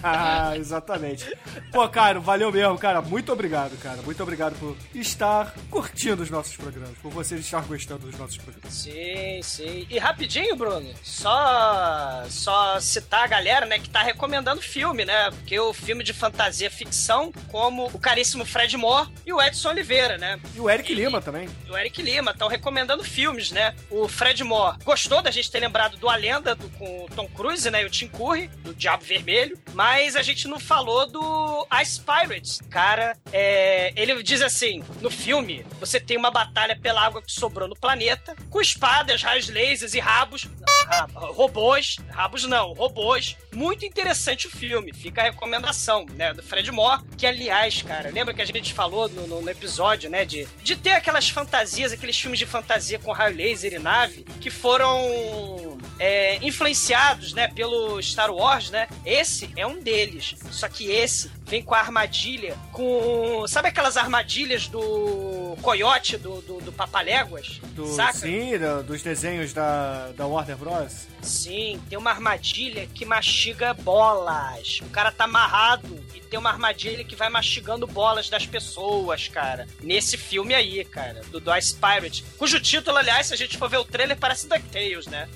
Ah, 0.04 0.54
Exatamente. 0.58 1.32
Pô, 1.72 1.88
cara, 1.94 2.20
valeu 2.20 2.52
mesmo, 2.52 2.78
cara. 2.78 3.02
Muito 3.02 3.32
obrigado, 3.32 3.78
cara. 3.78 4.02
Muito 4.02 4.22
obrigado 4.22 4.58
por 4.60 4.76
estar 4.94 5.54
curtindo 5.70 6.24
os 6.24 6.30
nossos 6.30 6.58
programas, 6.58 6.98
por 6.98 7.12
você 7.12 7.36
estar 7.36 7.62
gostando 7.62 8.08
dos 8.08 8.18
nossos 8.18 8.38
programas. 8.38 8.74
Sim, 8.74 9.40
sim. 9.44 9.88
E 9.90 9.98
rapidinho, 10.00 10.56
Bruno, 10.56 10.90
só 11.04 12.24
só 12.30 12.80
citar 12.80 13.24
a 13.24 13.28
galera, 13.28 13.66
né, 13.66 13.78
que 13.78 13.90
tá 13.90 14.02
recomendando 14.02 14.62
filme, 14.62 15.06
né? 15.06 15.30
Porque 15.32 15.60
o 15.60 15.74
filme 15.74 16.04
de 16.04 16.14
fantasia 16.14 16.70
ficção, 16.72 17.32
como 17.52 17.86
o 17.88 18.00
caríssimo 18.00 18.44
Fred 18.46 18.76
Moore 18.76 19.10
e 19.26 19.32
o 19.32 19.42
Edson 19.42 19.70
Oliveira, 19.70 20.18
né? 20.18 20.40
E 20.56 20.60
o 20.60 20.70
Eric 20.70 20.94
Lima 20.94 21.22
também. 21.22 21.48
E 21.68 21.72
o 21.72 21.78
Eric 21.78 22.02
Lima 22.02 22.32
estão 22.32 22.48
recomendando 22.48 23.04
filmes, 23.04 23.52
né? 23.52 23.76
O 23.90 24.08
Fred 24.08 24.44
Moore 24.44 24.78
gostou 24.84 25.22
da 25.22 25.30
gente 25.30 25.52
ter 25.52 25.60
lembrado 25.60 25.98
do 25.98 26.10
A 26.10 26.16
Lenda 26.16 26.56
do, 26.56 26.68
com 26.72 27.06
o 27.06 27.10
Tom 27.16 27.28
Cruise, 27.28 27.70
né? 27.70 27.84
E 27.84 27.86
o 27.86 27.90
Tim 27.90 28.08
Curry, 28.08 28.48
do 28.64 28.74
Diabo 28.74 29.04
Vermelho. 29.04 29.58
Mas 29.74 30.16
a 30.16 30.22
gente 30.22 30.48
não 30.48 30.60
falou 30.60 31.06
do 31.06 31.68
Ice 31.84 32.02
Pirates. 32.02 32.60
Cara, 32.70 33.16
é, 33.32 33.94
ele 33.96 34.22
diz 34.24 34.42
assim: 34.42 34.84
no 35.02 35.10
filme, 35.12 35.66
você 35.80 36.00
tem 36.00 36.18
uma 36.18 36.32
batalha 36.32 36.76
pela 36.80 37.02
água 37.06 37.22
que 37.22 37.32
sobrou 37.32 37.68
no 37.68 37.76
planeta, 37.76 38.36
com 38.50 38.62
espadas, 38.62 39.22
raios 39.22 39.50
lasers 39.50 39.94
e 39.94 40.00
rabos. 40.00 40.48
rabo- 40.88 41.32
robôs. 41.34 41.98
Rabos 42.10 42.46
não, 42.46 42.74
robôs. 42.74 43.36
Muito 43.54 43.86
interessante 43.86 44.48
o 44.48 44.50
filme. 44.50 44.94
Fica 44.94 45.22
a 45.22 45.26
recomendação, 45.26 46.06
né? 46.16 46.34
Do 46.34 46.42
Fred 46.44 46.72
Moore. 46.72 47.04
Que, 47.18 47.26
aliás, 47.28 47.82
cara, 47.82 48.10
lembra 48.10 48.34
que 48.34 48.42
a 48.42 48.46
gente 48.46 48.74
falou 48.74 49.08
no, 49.10 49.28
no- 49.28 49.42
no 49.42 49.50
episódio, 49.50 50.10
né? 50.10 50.26
De, 50.26 50.48
de 50.64 50.76
ter 50.76 50.92
aquelas 50.94 51.30
fantasias, 51.30 51.92
aqueles 51.92 52.20
filmes 52.20 52.40
de 52.40 52.46
fantasia 52.46 53.00
com 53.00 53.12
raio 53.12 53.36
laser 53.36 53.74
e 53.74 53.80
nave, 53.80 54.24
que 54.40 54.50
foram 54.50 55.78
é, 56.00 56.38
influenciados, 56.46 57.34
né? 57.34 57.48
Pelo 57.48 58.02
Star 58.02 58.32
Wars, 58.32 58.70
né? 58.70 58.88
Esse 59.06 59.50
é 59.56 59.66
um 59.66 59.80
deles. 59.82 60.36
Só 60.52 60.68
que 60.68 60.90
esse 60.92 61.32
vem 61.46 61.63
com 61.66 61.76
a 61.76 61.80
armadilha, 61.80 62.56
com. 62.72 63.46
Sabe 63.48 63.70
aquelas 63.70 63.98
armadilhas 63.98 64.68
do 64.68 65.56
coiote 65.62 66.18
do, 66.18 66.42
do, 66.42 66.60
do 66.62 66.72
Papaléguas? 66.72 67.60
Do, 67.74 67.88
Saca? 67.88 68.14
sim, 68.14 68.58
do- 68.58 68.84
dos 68.84 69.02
desenhos 69.02 69.54
da, 69.54 70.10
da 70.16 70.26
Warner 70.28 70.58
Bros. 70.58 71.08
Sim, 71.24 71.82
tem 71.90 71.98
uma 71.98 72.12
armadilha 72.12 72.86
que 72.88 73.06
mastiga 73.06 73.74
bolas. 73.74 74.80
O 74.82 74.90
cara 74.90 75.12
tá 75.12 75.24
amarrado 75.24 76.04
e 76.14 76.20
tem 76.20 76.38
uma 76.40 76.50
armadilha 76.50 77.04
que 77.04 77.16
vai 77.16 77.30
mastigando 77.30 77.88
bolas 77.88 78.30
das 78.30 78.46
pessoas, 78.46 79.28
cara. 79.28 79.68
Nesse 79.82 80.18
filme 80.18 80.54
aí, 80.54 80.84
cara, 80.86 81.22
do, 81.32 81.40
do 81.40 81.56
Ice 81.56 81.74
Pirate. 81.76 82.24
Cujo 82.38 82.60
título, 82.60 82.98
aliás, 82.98 83.28
se 83.28 83.34
a 83.34 83.38
gente 83.38 83.58
for 83.58 83.70
ver 83.70 83.78
o 83.78 83.86
trailer, 83.86 84.18
parece 84.18 84.48
DuckTales, 84.48 85.08
né? 85.08 85.28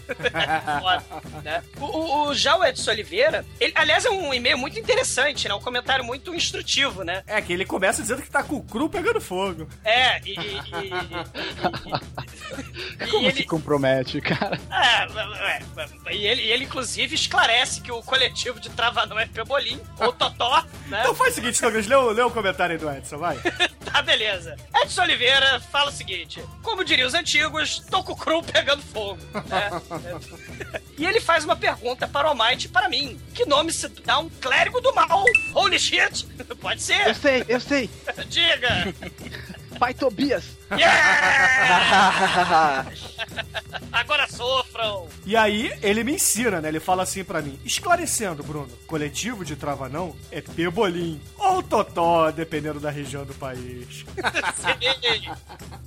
Né? 1.43 1.63
O, 1.79 1.85
o- 1.85 2.27
o- 2.29 2.33
já 2.35 2.55
o 2.57 2.63
Edson 2.65 2.91
Oliveira, 2.91 3.45
ele, 3.59 3.71
aliás, 3.75 4.05
é 4.05 4.09
um 4.09 4.33
e-mail 4.33 4.57
muito 4.57 4.79
interessante, 4.79 5.47
né? 5.47 5.53
Um 5.53 5.59
comentário 5.61 6.03
muito 6.03 6.33
instrutivo, 6.33 7.03
né? 7.03 7.23
É, 7.27 7.41
que 7.41 7.53
ele 7.53 7.65
começa 7.65 8.01
dizendo 8.01 8.21
que 8.21 8.29
tá 8.29 8.43
com 8.43 8.55
o 8.55 8.63
cru 8.63 8.89
pegando 8.89 9.21
fogo. 9.21 9.67
É, 9.83 10.19
e. 10.25 10.31
e- 10.31 10.35
e- 10.35 10.37
e- 11.85 13.05
e- 13.05 13.11
Como 13.11 13.29
e 13.29 13.31
se 13.33 13.43
compromete, 13.45 14.19
cara? 14.21 14.59
É, 14.71 15.03
é, 15.03 15.57
é, 15.57 15.76
e 16.11 16.25
ele, 16.27 16.41
e 16.41 16.51
ele, 16.51 16.63
inclusive, 16.65 17.15
esclarece 17.15 17.81
que 17.81 17.91
o 17.91 18.01
coletivo 18.03 18.59
de 18.59 18.69
Travanão 18.69 19.19
é 19.19 19.25
Pebolim, 19.25 19.79
ou 19.99 20.11
Totó, 20.13 20.63
né? 20.87 21.01
Então 21.01 21.15
faz 21.15 21.33
o 21.33 21.35
seguinte, 21.35 21.61
Douglas, 21.61 21.87
lê 21.87 21.95
o, 21.95 22.11
lê 22.11 22.21
o 22.21 22.31
comentário 22.31 22.73
aí 22.73 22.79
do 22.79 22.89
Edson, 22.89 23.17
vai. 23.17 23.37
Tá, 23.87 24.01
beleza. 24.01 24.57
Edson 24.83 25.01
Oliveira 25.03 25.61
fala 25.71 25.89
o 25.89 25.93
seguinte: 25.93 26.43
como 26.61 26.83
diriam 26.83 27.07
os 27.07 27.13
antigos, 27.13 27.79
tô 27.89 28.03
com 28.03 28.11
o 28.11 28.15
cru 28.17 28.43
pegando 28.43 28.83
fogo. 28.83 29.17
né? 29.47 29.69
e 30.97 31.05
ele 31.05 31.21
faz 31.21 31.45
uma 31.45 31.55
pergunta 31.55 32.05
para 32.05 32.27
o 32.27 32.31
Almighty 32.31 32.65
e 32.67 32.69
para 32.69 32.89
mim: 32.89 33.17
que 33.33 33.45
nome 33.45 33.71
se 33.71 33.87
dá 33.87 34.19
um 34.19 34.29
clérigo 34.29 34.81
do 34.81 34.93
mal? 34.93 35.23
Holy 35.55 35.79
shit! 35.79 36.25
Pode 36.59 36.81
Eu 36.81 36.85
ser? 36.85 37.15
sei, 37.15 37.45
eu 37.47 37.61
sei. 37.61 37.89
Diga! 38.27 38.93
Pai 39.79 39.93
Tobias. 39.93 40.56
Yeah! 40.71 42.85
Agora 43.91 44.27
sofram! 44.27 45.07
E 45.25 45.35
aí, 45.35 45.73
ele 45.81 46.03
me 46.03 46.13
ensina, 46.13 46.61
né? 46.61 46.69
Ele 46.69 46.79
fala 46.79 47.03
assim 47.03 47.23
pra 47.23 47.41
mim: 47.41 47.59
esclarecendo, 47.63 48.43
Bruno, 48.43 48.69
coletivo 48.87 49.43
de 49.45 49.55
Travanão 49.55 50.15
é 50.31 50.41
Pebolim 50.41 51.21
ou 51.37 51.61
Totó, 51.63 52.31
dependendo 52.31 52.79
da 52.79 52.89
região 52.89 53.25
do 53.25 53.33
país. 53.33 54.05
Sim. 54.55 55.31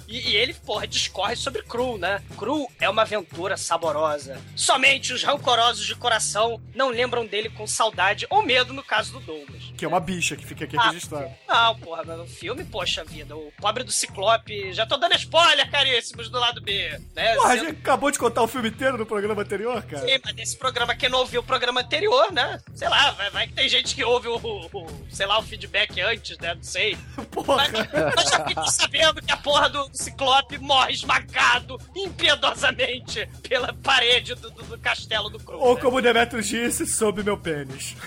E, 0.08 0.30
e 0.30 0.36
ele, 0.36 0.54
porra, 0.54 0.86
discorre 0.88 1.36
sobre 1.36 1.62
Cru, 1.62 1.96
né? 1.96 2.20
Cru 2.36 2.66
é 2.80 2.88
uma 2.88 3.02
aventura 3.02 3.56
saborosa. 3.56 4.40
Somente 4.56 5.12
os 5.12 5.22
rancorosos 5.22 5.86
de 5.86 5.94
coração 5.94 6.60
não 6.74 6.88
lembram 6.88 7.24
dele 7.24 7.48
com 7.48 7.64
saudade 7.66 8.26
ou 8.28 8.42
medo 8.42 8.72
no 8.72 8.82
caso 8.82 9.12
do 9.12 9.20
Douglas. 9.20 9.72
Que 9.76 9.84
é 9.84 9.88
uma 9.88 10.00
bicha 10.00 10.36
que 10.36 10.44
fica 10.44 10.64
aqui 10.64 10.76
Ah, 10.76 10.88
registrado. 10.90 11.30
Não, 11.48 11.78
porra, 11.78 12.02
no 12.16 12.26
filme, 12.26 12.64
poxa 12.64 13.04
vida, 13.04 13.36
o 13.36 13.52
pobre 13.60 13.84
do 13.84 13.92
Ciclope. 13.92 14.69
Já 14.72 14.86
tô 14.86 14.96
dando 14.96 15.14
spoiler, 15.16 15.70
caríssimos, 15.70 16.28
do 16.28 16.38
lado 16.38 16.60
B. 16.60 16.98
Né? 17.14 17.34
Porra, 17.34 17.48
a 17.48 17.52
Sendo- 17.56 17.66
gente 17.68 17.78
acabou 17.80 18.10
de 18.10 18.18
contar 18.18 18.42
o 18.42 18.48
filme 18.48 18.68
inteiro 18.68 18.96
no 18.98 19.06
programa 19.06 19.42
anterior, 19.42 19.82
cara. 19.82 20.06
Sim, 20.06 20.18
mas 20.24 20.34
nesse 20.34 20.56
programa 20.56 20.94
que 20.94 21.08
não 21.08 21.20
ouviu 21.20 21.40
o 21.40 21.44
programa 21.44 21.80
anterior, 21.80 22.32
né? 22.32 22.60
Sei 22.74 22.88
lá, 22.88 23.10
vai, 23.12 23.30
vai 23.30 23.46
que 23.46 23.52
tem 23.54 23.68
gente 23.68 23.94
que 23.94 24.04
ouve 24.04 24.28
o, 24.28 24.36
o- 24.36 25.06
sei 25.10 25.26
lá, 25.26 25.38
o 25.38 25.42
feedback 25.42 26.00
antes, 26.00 26.38
né? 26.38 26.54
Não 26.54 26.62
sei. 26.62 26.96
Porra. 27.30 27.56
Mas, 27.72 27.72
mas 28.16 28.30
já 28.30 28.64
sabendo 28.66 29.22
que 29.22 29.32
a 29.32 29.36
porra 29.36 29.68
do 29.68 29.88
Ciclope 29.92 30.58
morre 30.58 30.92
esmagado 30.92 31.78
impiedosamente 31.94 33.28
pela 33.48 33.72
parede 33.72 34.34
do, 34.34 34.50
do- 34.50 34.62
do 34.64 34.78
castelo 34.78 35.28
do 35.30 35.38
Cru. 35.38 35.58
Ou 35.58 35.74
né? 35.74 35.80
como 35.80 35.96
o 35.98 36.02
Demetrius 36.02 36.46
disse, 36.46 36.86
sob 36.86 37.22
meu 37.22 37.36
pênis. 37.38 37.96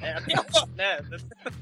É, 0.00 0.20
terror, 0.22 0.68
né? 0.74 0.98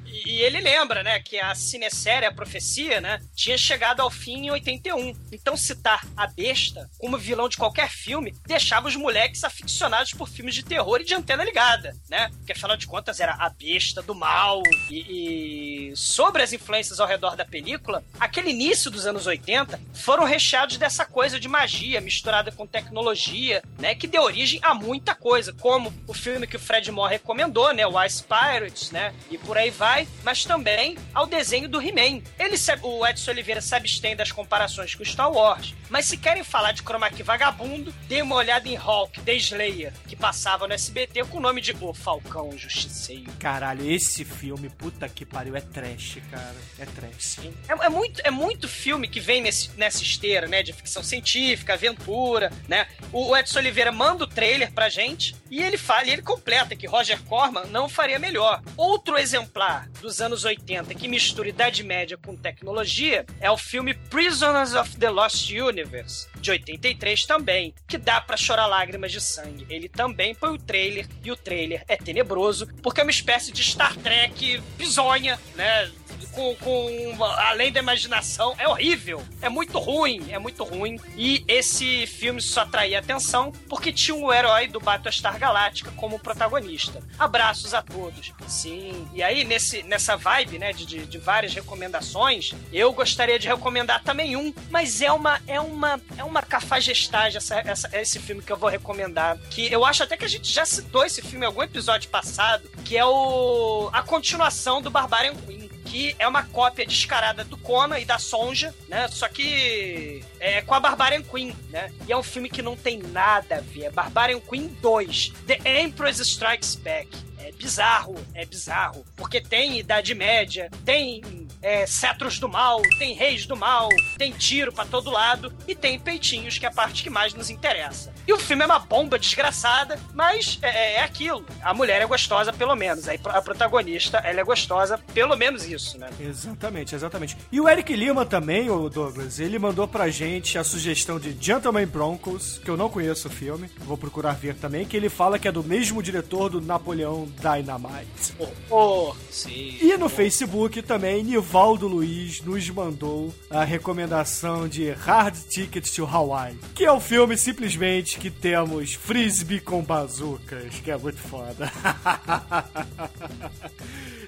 E, 0.06 0.30
e 0.36 0.42
ele 0.42 0.60
lembra, 0.60 1.02
né, 1.02 1.20
que 1.20 1.38
a 1.38 1.54
cinesérie, 1.66 2.26
a 2.26 2.32
profecia, 2.32 3.00
né, 3.00 3.20
tinha 3.34 3.56
chegado 3.56 4.00
ao 4.00 4.10
fim 4.10 4.46
em 4.46 4.50
81. 4.50 5.14
Então 5.32 5.56
citar 5.56 6.04
a 6.16 6.26
besta 6.26 6.90
como 6.98 7.16
vilão 7.16 7.48
de 7.48 7.56
qualquer 7.56 7.90
filme 7.90 8.34
deixava 8.46 8.88
os 8.88 8.96
moleques 8.96 9.44
aficionados 9.44 10.12
por 10.12 10.28
filmes 10.28 10.54
de 10.54 10.64
terror 10.64 11.00
e 11.00 11.04
de 11.04 11.14
antena 11.14 11.44
ligada, 11.44 11.96
né? 12.08 12.28
Porque 12.36 12.52
afinal 12.52 12.76
de 12.76 12.86
contas 12.86 13.20
era 13.20 13.34
a 13.34 13.48
besta 13.48 14.02
do 14.02 14.14
mal. 14.14 14.62
E, 14.90 15.90
e 15.90 15.96
sobre 15.96 16.42
as 16.42 16.52
influências 16.52 17.00
ao 17.00 17.06
redor 17.06 17.36
da 17.36 17.44
película, 17.44 18.04
aquele 18.18 18.50
início 18.50 18.90
dos 18.90 19.06
anos 19.06 19.26
80 19.26 19.80
foram 19.94 20.24
recheados 20.24 20.76
dessa 20.76 21.04
coisa 21.04 21.38
de 21.38 21.48
magia 21.48 22.00
misturada 22.00 22.52
com 22.52 22.66
tecnologia, 22.66 23.62
né, 23.78 23.94
que 23.94 24.06
deu 24.06 24.22
origem 24.22 24.60
a 24.62 24.74
muita 24.74 25.14
coisa, 25.14 25.52
como 25.52 25.92
o 26.06 26.14
filme 26.14 26.46
que 26.46 26.56
o 26.56 26.60
Fred 26.60 26.90
Moore 26.90 27.12
recomendou, 27.12 27.72
né, 27.72 27.86
o 27.86 28.02
Ice 28.04 28.22
Pirates, 28.22 28.90
né, 28.90 28.96
né? 28.96 29.14
E 29.30 29.38
por 29.38 29.56
aí 29.58 29.70
vai, 29.70 30.08
mas 30.24 30.44
também 30.44 30.96
ao 31.12 31.26
desenho 31.26 31.55
do 31.66 31.80
He-Man. 31.80 32.22
Ele 32.38 32.56
se- 32.58 32.78
o 32.82 33.06
Edson 33.06 33.30
Oliveira 33.30 33.60
se 33.60 33.74
abstém 33.74 34.14
das 34.14 34.30
comparações 34.30 34.94
com 34.94 35.04
Star 35.04 35.30
Wars, 35.32 35.74
mas 35.88 36.04
se 36.06 36.16
querem 36.16 36.44
falar 36.44 36.72
de 36.72 36.82
chroma 36.82 37.08
key 37.10 37.22
vagabundo, 37.22 37.94
dê 38.08 38.20
uma 38.22 38.36
olhada 38.36 38.68
em 38.68 38.74
Hulk, 38.74 39.20
The 39.22 39.34
Slayer, 39.34 39.92
que 40.06 40.14
passava 40.16 40.66
no 40.68 40.74
SBT 40.74 41.24
com 41.24 41.38
o 41.38 41.40
nome 41.40 41.60
de 41.60 41.74
O 41.80 41.94
Falcão 41.94 42.56
Justiceiro. 42.58 43.32
Caralho, 43.38 43.90
esse 43.90 44.24
filme, 44.24 44.68
puta 44.68 45.08
que 45.08 45.24
pariu, 45.24 45.56
é 45.56 45.60
trash, 45.60 46.18
cara. 46.30 46.54
É 46.78 46.84
trash. 46.84 47.38
É, 47.68 47.86
é 47.86 47.88
muito, 47.88 48.20
é 48.24 48.30
muito 48.30 48.68
filme 48.68 49.08
que 49.08 49.20
vem 49.20 49.40
nesse, 49.40 49.70
nessa 49.76 50.02
esteira, 50.02 50.46
né? 50.46 50.62
De 50.62 50.72
ficção 50.72 51.02
científica, 51.02 51.74
aventura, 51.74 52.52
né? 52.68 52.86
O, 53.12 53.28
o 53.30 53.36
Edson 53.36 53.58
Oliveira 53.60 53.92
manda 53.92 54.24
o 54.24 54.26
trailer 54.26 54.72
pra 54.72 54.88
gente 54.88 55.34
e 55.50 55.62
ele 55.62 55.76
fala, 55.76 56.04
e 56.04 56.10
ele 56.10 56.22
completa 56.22 56.76
que 56.76 56.86
Roger 56.86 57.22
Corman 57.24 57.66
não 57.66 57.88
faria 57.88 58.18
melhor. 58.18 58.62
Outro 58.76 59.18
exemplar 59.18 59.88
dos 60.00 60.20
anos 60.20 60.44
80 60.44 60.94
que 60.94 61.08
mistura 61.08 61.48
Idade 61.48 61.82
Média 61.82 62.16
com 62.16 62.36
tecnologia 62.36 63.24
é 63.40 63.50
o 63.50 63.56
filme 63.56 63.94
Prisoners 63.94 64.74
of 64.74 64.96
the 64.96 65.10
Lost 65.10 65.50
Universe, 65.50 66.28
de 66.40 66.50
83 66.50 67.24
também, 67.26 67.74
que 67.86 67.98
dá 67.98 68.20
pra 68.20 68.36
chorar 68.36 68.66
lágrimas 68.66 69.12
de 69.12 69.20
sangue. 69.20 69.66
Ele 69.68 69.88
também 69.88 70.34
põe 70.34 70.50
o 70.50 70.58
trailer 70.58 71.06
e 71.22 71.30
o 71.30 71.36
trailer 71.36 71.84
é 71.88 71.96
tenebroso, 71.96 72.66
porque 72.82 73.00
é 73.00 73.04
uma 73.04 73.10
espécie 73.10 73.52
de 73.52 73.62
Star 73.62 73.96
Trek 73.96 74.62
bizonha, 74.76 75.38
né? 75.54 75.90
Com, 76.36 76.54
com 76.56 77.24
além 77.24 77.72
da 77.72 77.80
imaginação. 77.80 78.54
É 78.58 78.68
horrível. 78.68 79.24
É 79.40 79.48
muito 79.48 79.78
ruim. 79.78 80.30
É 80.30 80.38
muito 80.38 80.62
ruim. 80.62 81.00
E 81.16 81.42
esse 81.48 82.06
filme 82.06 82.42
só 82.42 82.60
atraía 82.60 82.98
atenção 82.98 83.50
porque 83.68 83.92
tinha 83.92 84.14
o 84.14 84.32
herói 84.32 84.68
do 84.68 84.78
Battlestar 84.78 85.38
Galáctica 85.38 85.90
como 85.96 86.18
protagonista. 86.18 87.02
Abraços 87.18 87.72
a 87.72 87.80
todos. 87.80 88.32
Sim. 88.46 89.08
E 89.14 89.22
aí, 89.22 89.44
nesse, 89.44 89.82
nessa 89.84 90.16
vibe, 90.16 90.58
né, 90.58 90.72
de, 90.72 90.84
de, 90.84 91.06
de 91.06 91.18
várias 91.18 91.54
recomendações, 91.54 92.52
eu 92.72 92.92
gostaria 92.92 93.38
de 93.38 93.48
recomendar 93.48 94.02
também 94.04 94.36
um, 94.36 94.52
mas 94.70 95.00
é 95.00 95.10
uma 95.10 95.40
é 95.46 95.58
uma 95.60 96.00
é 96.18 96.24
uma 96.24 96.42
cafajestagem 96.42 97.38
essa, 97.38 97.60
essa, 97.60 97.90
esse 97.96 98.18
filme 98.18 98.42
que 98.42 98.52
eu 98.52 98.56
vou 98.56 98.68
recomendar. 98.68 99.38
Que 99.50 99.72
eu 99.72 99.84
acho 99.84 100.02
até 100.02 100.16
que 100.16 100.24
a 100.24 100.28
gente 100.28 100.52
já 100.52 100.66
citou 100.66 101.04
esse 101.04 101.22
filme 101.22 101.44
em 101.44 101.46
algum 101.46 101.62
episódio 101.62 102.10
passado, 102.10 102.68
que 102.84 102.96
é 102.96 103.04
o 103.04 103.88
a 103.92 104.02
continuação 104.02 104.82
do 104.82 104.90
Barbarian 104.90 105.34
Queen 105.34 105.65
que 105.86 106.14
é 106.18 106.26
uma 106.26 106.42
cópia 106.42 106.84
descarada 106.84 107.44
do 107.44 107.56
Conan 107.56 107.98
e 107.98 108.04
da 108.04 108.18
Sonja, 108.18 108.74
né? 108.88 109.08
Só 109.08 109.28
que 109.28 110.22
é 110.38 110.60
com 110.62 110.74
a 110.74 110.80
Barbarian 110.80 111.22
Queen, 111.22 111.56
né? 111.70 111.90
E 112.06 112.12
é 112.12 112.16
um 112.16 112.22
filme 112.22 112.50
que 112.50 112.60
não 112.60 112.76
tem 112.76 112.98
nada 112.98 113.56
a 113.56 113.60
ver. 113.60 113.84
É 113.84 113.90
Barbarian 113.90 114.40
Queen 114.40 114.68
2, 114.82 115.32
The 115.46 115.82
Empress 115.82 116.20
Strikes 116.20 116.74
Back. 116.74 117.08
É 117.38 117.52
bizarro, 117.52 118.16
é 118.34 118.44
bizarro. 118.44 119.04
Porque 119.14 119.40
tem 119.40 119.78
Idade 119.78 120.14
Média, 120.14 120.68
tem 120.84 121.22
é, 121.62 121.86
cetros 121.86 122.38
do 122.38 122.48
mal, 122.48 122.82
tem 122.98 123.14
reis 123.14 123.46
do 123.46 123.56
mal, 123.56 123.88
tem 124.18 124.32
tiro 124.32 124.72
pra 124.72 124.84
todo 124.84 125.10
lado 125.10 125.52
e 125.66 125.74
tem 125.74 125.98
peitinhos, 125.98 126.58
que 126.58 126.66
é 126.66 126.68
a 126.68 126.72
parte 126.72 127.02
que 127.02 127.10
mais 127.10 127.34
nos 127.34 127.50
interessa. 127.50 128.12
E 128.26 128.32
o 128.32 128.38
filme 128.38 128.62
é 128.62 128.66
uma 128.66 128.78
bomba 128.78 129.18
desgraçada, 129.18 129.98
mas 130.14 130.58
é, 130.62 130.94
é 130.94 131.02
aquilo. 131.02 131.44
A 131.62 131.72
mulher 131.72 132.02
é 132.02 132.06
gostosa, 132.06 132.52
pelo 132.52 132.74
menos. 132.74 133.08
Aí 133.08 133.20
A 133.24 133.40
protagonista, 133.40 134.18
ela 134.18 134.40
é 134.40 134.44
gostosa, 134.44 134.98
pelo 135.14 135.36
menos 135.36 135.64
isso, 135.64 135.98
né? 135.98 136.08
Exatamente, 136.18 136.94
exatamente. 136.94 137.36
E 137.52 137.60
o 137.60 137.68
Eric 137.68 137.94
Lima 137.94 138.26
também, 138.26 138.68
o 138.68 138.88
Douglas, 138.88 139.38
ele 139.38 139.58
mandou 139.58 139.86
pra 139.86 140.08
gente 140.08 140.58
a 140.58 140.64
sugestão 140.64 141.20
de 141.20 141.36
Gentleman 141.40 141.86
Broncos, 141.86 142.60
que 142.64 142.70
eu 142.70 142.76
não 142.76 142.88
conheço 142.88 143.28
o 143.28 143.30
filme, 143.30 143.70
vou 143.78 143.96
procurar 143.96 144.32
ver 144.32 144.54
também, 144.54 144.84
que 144.84 144.96
ele 144.96 145.08
fala 145.08 145.38
que 145.38 145.46
é 145.46 145.52
do 145.52 145.62
mesmo 145.62 146.02
diretor 146.02 146.48
do 146.48 146.60
Napoleão 146.60 147.28
Dynamite. 147.40 148.34
Oh, 148.70 149.14
sim. 149.30 149.78
E 149.80 149.96
no 149.96 150.08
Facebook 150.08 150.82
também, 150.82 151.22
Nivaldo 151.22 151.86
Luiz 151.86 152.40
nos 152.42 152.68
mandou 152.70 153.32
a 153.50 153.64
recomendação 153.64 154.68
de 154.68 154.90
Hard 154.90 155.36
Ticket 155.48 155.88
to 155.94 156.04
Hawaii, 156.04 156.58
que 156.74 156.84
é 156.84 156.90
o 156.92 157.00
filme 157.00 157.36
simplesmente 157.36 158.15
que 158.18 158.30
temos 158.30 158.94
frisbee 158.94 159.60
com 159.60 159.82
bazucas, 159.82 160.74
que 160.80 160.90
é 160.90 160.96
muito 160.96 161.18
foda. 161.18 161.70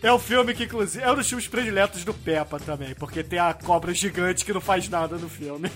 É 0.01 0.13
um 0.13 0.19
filme 0.19 0.55
que, 0.55 0.63
inclusive, 0.63 1.03
é 1.03 1.11
um 1.11 1.17
dos 1.17 1.29
filmes 1.29 1.49
prediletos 1.49 2.05
do 2.05 2.15
Peppa 2.15 2.61
também, 2.61 2.95
porque 2.95 3.25
tem 3.25 3.41
a 3.41 3.53
cobra 3.53 3.93
gigante 3.93 4.45
que 4.45 4.53
não 4.53 4.61
faz 4.61 4.89
nada 4.89 5.17
no 5.17 5.29
filme. 5.29 5.69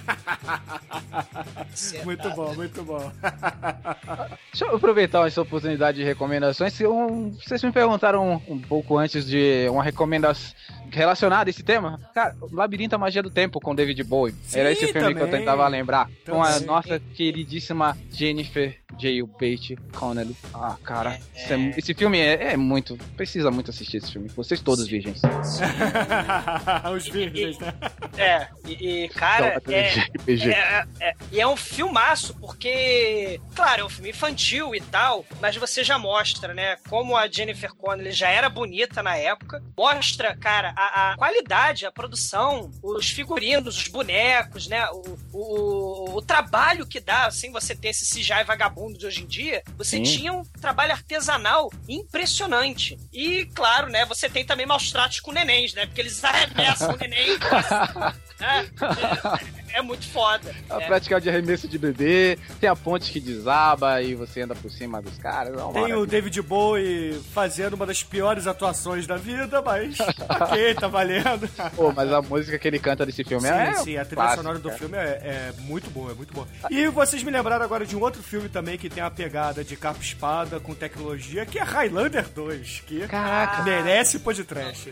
muito 2.05 2.31
bom, 2.31 2.55
muito 2.55 2.85
bom. 2.85 3.11
Deixa 4.53 4.66
eu 4.66 4.77
aproveitar 4.77 5.27
essa 5.27 5.42
oportunidade 5.42 5.98
de 5.98 6.05
recomendações. 6.05 6.72
Se 6.72 6.87
um- 6.87 7.31
vocês 7.33 7.61
me 7.64 7.72
perguntaram 7.72 8.40
um 8.46 8.61
pouco 8.61 8.96
antes 8.96 9.27
de 9.27 9.66
uma 9.68 9.83
recomendação 9.83 10.55
relacionada 10.92 11.48
a 11.48 11.50
esse 11.50 11.62
tema. 11.62 11.98
Cara, 12.14 12.37
Labirinto 12.52 12.94
a 12.94 12.98
Magia 12.98 13.22
do 13.22 13.31
Tempo 13.31 13.61
com 13.61 13.74
David 13.74 14.02
Bowie. 14.05 14.35
Era 14.52 14.68
Sim, 14.74 14.85
esse 14.85 14.92
filme 14.92 15.14
que 15.14 15.20
eu 15.20 15.26
também. 15.26 15.40
tentava 15.40 15.66
lembrar. 15.68 16.11
Com 16.28 16.42
a 16.42 16.52
Também. 16.52 16.66
nossa 16.66 17.00
queridíssima 17.14 17.96
Jennifer 18.11 18.78
Jailbait 18.98 19.76
Connelly. 19.94 20.37
Ah, 20.55 20.76
cara, 20.85 21.18
isso 21.37 21.52
é- 21.52 21.74
esse 21.76 21.94
filme 21.94 22.18
é, 22.18 22.52
é 22.52 22.57
muito. 22.57 22.96
Precisa 23.16 23.50
muito 23.50 23.70
assistir 23.70 23.98
esse 23.98 24.12
filme. 24.12 24.28
Vocês 24.28 24.61
todos 24.61 24.87
virgens. 24.87 25.20
Os 26.94 27.09
virgens, 27.09 27.59
né? 27.59 27.72
É, 28.16 28.48
e, 28.66 29.05
e, 29.05 29.09
cara, 29.09 29.61
é, 29.68 29.88
RPG. 29.88 30.50
é, 30.52 30.85
é- 31.00 31.14
e 31.31 31.40
é 31.40 31.46
um 31.46 31.57
filmaço, 31.57 32.35
porque, 32.38 33.40
claro, 33.55 33.83
é 33.83 33.85
um 33.85 33.88
filme 33.88 34.11
infantil 34.11 34.74
e 34.74 34.81
tal, 34.81 35.24
mas 35.40 35.57
você 35.57 35.83
já 35.83 35.98
mostra, 35.98 36.52
né, 36.55 36.76
como 36.88 37.16
a 37.16 37.26
Jennifer 37.28 37.72
Connelly 37.74 38.12
já 38.12 38.28
era 38.28 38.48
bonita 38.48 39.02
na 39.02 39.16
época, 39.16 39.62
mostra, 39.76 40.37
cara, 40.37 40.72
a, 40.76 41.12
a 41.12 41.16
qualidade, 41.16 41.87
a 41.87 41.92
produção, 41.92 42.70
os 42.83 43.09
figurinos, 43.11 43.76
os 43.78 43.88
bonecos, 43.88 44.66
né, 44.66 44.87
o, 44.90 45.18
o, 45.33 46.16
o 46.16 46.22
trabalho 46.22 46.87
que 46.87 47.00
dá, 47.00 47.26
assim, 47.26 47.50
você 47.50 47.74
ter 47.74 47.88
esse 47.88 48.05
CGI 48.14 48.44
vagabundo 48.44 48.81
de 48.90 49.06
hoje 49.06 49.22
em 49.22 49.26
dia, 49.26 49.62
você 49.76 49.98
Sim. 49.98 50.02
tinha 50.02 50.32
um 50.32 50.42
trabalho 50.44 50.92
artesanal 50.92 51.70
impressionante. 51.88 52.98
E, 53.12 53.46
claro, 53.54 53.88
né, 53.90 54.04
você 54.06 54.28
tem 54.28 54.44
também 54.44 54.64
maus 54.66 54.90
tratos 54.90 55.20
com 55.20 55.32
nenéns, 55.32 55.74
né, 55.74 55.86
porque 55.86 56.00
eles 56.00 56.24
arremessam 56.24 56.94
o 56.94 56.96
neném, 56.96 57.38
né, 57.38 58.14
é, 58.42 59.78
é 59.78 59.83
muito 59.83 60.07
foda. 60.09 60.55
A 60.68 60.78
né? 60.78 60.87
prática 60.87 61.20
de 61.20 61.28
arremesso 61.28 61.66
de 61.68 61.78
bebê, 61.78 62.38
tem 62.61 62.68
a 62.68 62.76
ponte 62.76 63.11
que 63.11 63.20
desaba 63.20 64.02
e 64.02 64.14
você 64.14 64.42
anda 64.42 64.55
por 64.55 64.70
cima 64.70 65.00
dos 65.00 65.16
caras. 65.18 65.57
é 65.57 65.62
uma 65.62 65.72
Tem 65.72 65.94
o. 65.94 66.07
David 66.07 66.42
Bowie 66.42 67.20
fazendo 67.33 67.74
uma 67.74 67.87
das 67.87 68.02
piores 68.02 68.46
atuações 68.46 69.07
da 69.07 69.16
vida, 69.16 69.62
mas 69.62 69.98
ok, 70.28 70.74
tá 70.74 70.88
valendo. 70.88 71.48
Pô, 71.74 71.92
mas 71.92 72.12
a 72.12 72.20
música 72.20 72.59
que 72.59 72.68
ele 72.68 72.78
canta 72.78 73.07
desse 73.07 73.24
filme 73.24 73.46
sim, 73.46 73.55
é. 73.55 73.74
sim, 73.74 73.96
a 73.96 74.05
trilha 74.05 74.22
clássica, 74.22 74.42
sonora 74.42 74.59
do 74.59 74.70
filme 74.72 74.96
é, 74.98 75.00
é 75.00 75.52
muito 75.61 75.88
boa, 75.90 76.12
é 76.12 76.14
muito 76.14 76.35
boa. 76.35 76.46
E 76.70 76.87
vocês 76.88 77.22
me 77.22 77.31
lembraram 77.31 77.64
agora 77.64 77.87
de 77.87 77.96
um 77.96 78.00
outro 78.00 78.22
filme 78.22 78.48
também 78.48 78.76
que 78.76 78.90
tem 78.90 79.02
a 79.02 79.11
pegada 79.11 79.64
de 79.64 79.76
capa 79.76 79.98
e 80.00 80.05
espada 80.05 80.61
com 80.61 80.74
tecnologia, 80.74 81.46
que 81.46 81.59
é 81.59 81.62
Highlander 81.62 82.28
2, 82.28 82.83
que 82.87 83.07
Caraca. 83.07 83.62
merece 83.62 84.18
pôr 84.18 84.35
de 84.35 84.44
trash. 84.44 84.88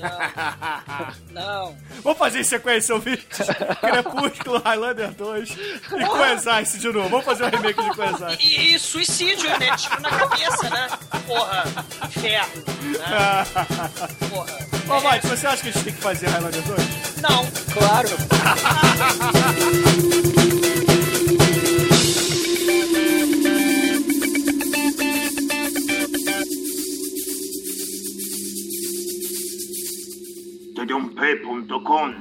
Não, 0.00 1.10
não. 1.30 1.76
Vamos 2.02 2.18
fazer 2.18 2.40
em 2.40 2.44
sequência, 2.60 2.94
ouvintes. 2.94 3.46
Crepúsculo, 3.80 4.58
Highlander 4.64 5.10
2 5.12 5.50
e 5.50 6.04
Coexiste 6.04 6.78
de 6.78 6.92
novo. 6.92 7.08
Vamos 7.08 7.24
fazer 7.24 7.44
um 7.44 7.48
remake 7.48 7.82
de 7.82 7.90
Coexiste. 7.90 8.46
E, 8.46 8.74
e 8.74 8.78
suicídio, 8.78 9.48
né? 9.58 9.76
Tiro 9.76 10.00
na 10.00 10.10
cabeça, 10.10 10.70
né? 10.70 10.88
Porra, 11.26 11.64
inferno. 12.06 12.62
Né? 12.82 13.46
Porra. 14.28 14.70
Ô, 14.88 15.00
Mike, 15.10 15.26
você 15.26 15.46
acha 15.46 15.62
que 15.62 15.68
a 15.68 15.72
gente 15.72 15.84
tem 15.84 15.94
que 15.94 16.00
fazer 16.00 16.28
Highlander 16.28 16.62
2? 16.62 17.16
Não. 17.22 17.46
Claro. 17.72 18.08
Tdump.com 30.80 32.14